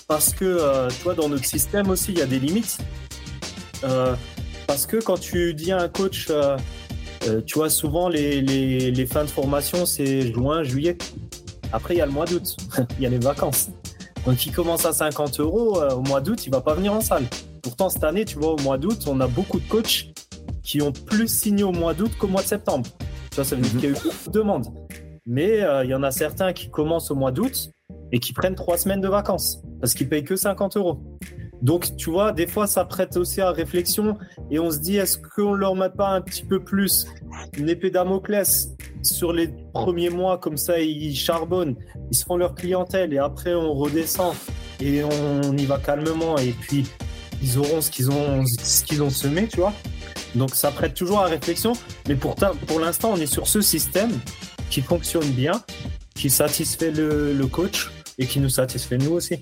Parce 0.09 0.33
que, 0.33 0.45
euh, 0.45 0.89
tu 0.89 1.05
vois, 1.05 1.15
dans 1.15 1.29
notre 1.29 1.45
système 1.45 1.89
aussi, 1.89 2.11
il 2.11 2.19
y 2.19 2.21
a 2.21 2.27
des 2.27 2.41
limites. 2.41 2.79
Euh, 3.85 4.17
parce 4.67 4.87
que 4.87 4.97
quand 4.97 5.21
tu 5.21 5.55
dis 5.55 5.71
à 5.71 5.79
un 5.79 5.89
coach, 5.89 6.27
euh, 6.31 6.57
tu 7.47 7.55
vois, 7.55 7.71
souvent, 7.71 8.09
les, 8.09 8.41
les, 8.41 8.91
les 8.91 9.07
fins 9.07 9.23
de 9.23 9.31
formation, 9.31 9.87
c'est 9.87 10.33
juin, 10.33 10.65
juillet. 10.65 10.99
Après, 11.73 11.95
il 11.95 11.99
y 11.99 12.01
a 12.01 12.07
le 12.07 12.13
mois 12.13 12.27
d'août. 12.27 12.57
il 12.99 13.05
y 13.05 13.07
a 13.07 13.11
les 13.11 13.21
vacances. 13.21 13.69
Donc, 14.27 14.45
il 14.45 14.51
commence 14.51 14.85
à 14.85 14.93
50 14.93 15.39
euros. 15.39 15.81
au 15.81 16.03
mois 16.03 16.21
d'août, 16.21 16.45
il 16.45 16.51
va 16.51 16.61
pas 16.61 16.75
venir 16.75 16.93
en 16.93 17.03
salle. 17.03 17.27
Pourtant, 17.63 17.89
cette 17.89 18.03
année, 18.03 18.25
tu 18.25 18.37
vois, 18.37 18.55
au 18.55 18.59
mois 18.63 18.79
d'août, 18.79 19.05
on 19.07 19.21
a 19.21 19.29
beaucoup 19.29 19.61
de 19.61 19.69
coachs 19.69 20.07
qui 20.65 20.83
ont 20.83 20.91
plus 20.91 21.29
signé 21.29 21.63
au 21.63 21.71
mois 21.71 21.95
d'août 21.95 22.11
qu'au 22.19 22.27
mois 22.27 22.43
de 22.43 22.49
septembre. 22.49 22.91
Tu 23.31 23.37
vois, 23.37 23.45
ça 23.45 23.55
veut 23.55 23.63
dire 23.63 23.75
mhm. 23.75 23.81
qu'il 23.81 23.91
y 23.91 23.93
a 23.93 23.97
eu 23.97 24.03
beaucoup 24.03 24.27
de 24.27 24.33
demandes 24.33 24.82
mais 25.27 25.63
euh, 25.63 25.85
il 25.85 25.91
y 25.91 25.95
en 25.95 26.03
a 26.03 26.11
certains 26.11 26.53
qui 26.53 26.71
commencent 26.71 27.11
au 27.11 27.15
mois 27.15 27.33
d'août 27.33 27.71
et 28.11 28.19
qui 28.19 28.33
prennent 28.33 28.55
trois 28.55 28.79
semaines 28.79 29.01
de 29.01 29.09
vacances 29.09 29.63
parce 29.81 29.95
qu'ils 29.95 30.09
payent 30.09 30.25
que 30.25 30.37
50 30.37 30.77
euros. 30.77 31.01
Donc, 31.63 31.97
tu 31.97 32.11
vois, 32.11 32.33
des 32.33 32.49
fois, 32.49 32.67
ça 32.67 32.85
prête 32.85 33.17
aussi 33.17 33.41
à 33.41 33.53
réflexion 33.53 34.19
et 34.51 34.59
on 34.59 34.71
se 34.73 34.79
dit, 34.79 34.97
est-ce 34.97 35.17
qu'on 35.17 35.55
leur 35.55 35.77
met 35.77 35.91
pas 35.91 36.09
un 36.09 36.21
petit 36.21 36.45
peu 36.45 36.59
plus 36.59 37.07
une 37.57 37.69
épée 37.69 37.91
Damoclès 37.91 38.75
sur 39.03 39.33
les 39.33 39.49
premiers 39.73 40.11
mois, 40.11 40.39
comme 40.39 40.57
ça, 40.57 40.81
ils 40.81 41.15
charbonnent, 41.15 41.77
ils 42.11 42.17
se 42.17 42.25
font 42.25 42.37
leur 42.37 42.57
clientèle 42.57 43.13
et 43.13 43.19
après, 43.19 43.55
on 43.55 43.75
redescend 43.75 44.35
et 44.81 45.05
on 45.05 45.57
y 45.57 45.65
va 45.65 45.79
calmement 45.79 46.37
et 46.39 46.51
puis 46.51 46.85
ils 47.41 47.59
auront 47.59 47.81
ce 47.81 47.93
qu'ils 47.93 48.11
ont, 48.11 48.45
ce 48.45 48.83
qu'ils 48.83 49.03
ont 49.03 49.11
semé, 49.11 49.47
tu 49.47 49.59
vois. 49.61 49.73
Donc, 50.35 50.57
ça 50.57 50.73
prête 50.73 50.95
toujours 50.95 51.21
à 51.21 51.27
réflexion, 51.27 51.75
mais 52.09 52.17
pour, 52.17 52.35
pour 52.35 52.81
l'instant, 52.81 53.13
on 53.13 53.17
est 53.17 53.27
sur 53.27 53.47
ce 53.47 53.61
système 53.61 54.11
qui 54.73 54.81
fonctionne 54.81 55.31
bien, 55.33 55.63
qui 56.15 56.31
satisfait 56.31 56.91
le, 56.91 57.47
coach 57.47 57.91
et 58.19 58.27
qui 58.27 58.41
nous 58.41 58.49
satisfait 58.49 58.97
nous 58.97 59.13
aussi. 59.13 59.39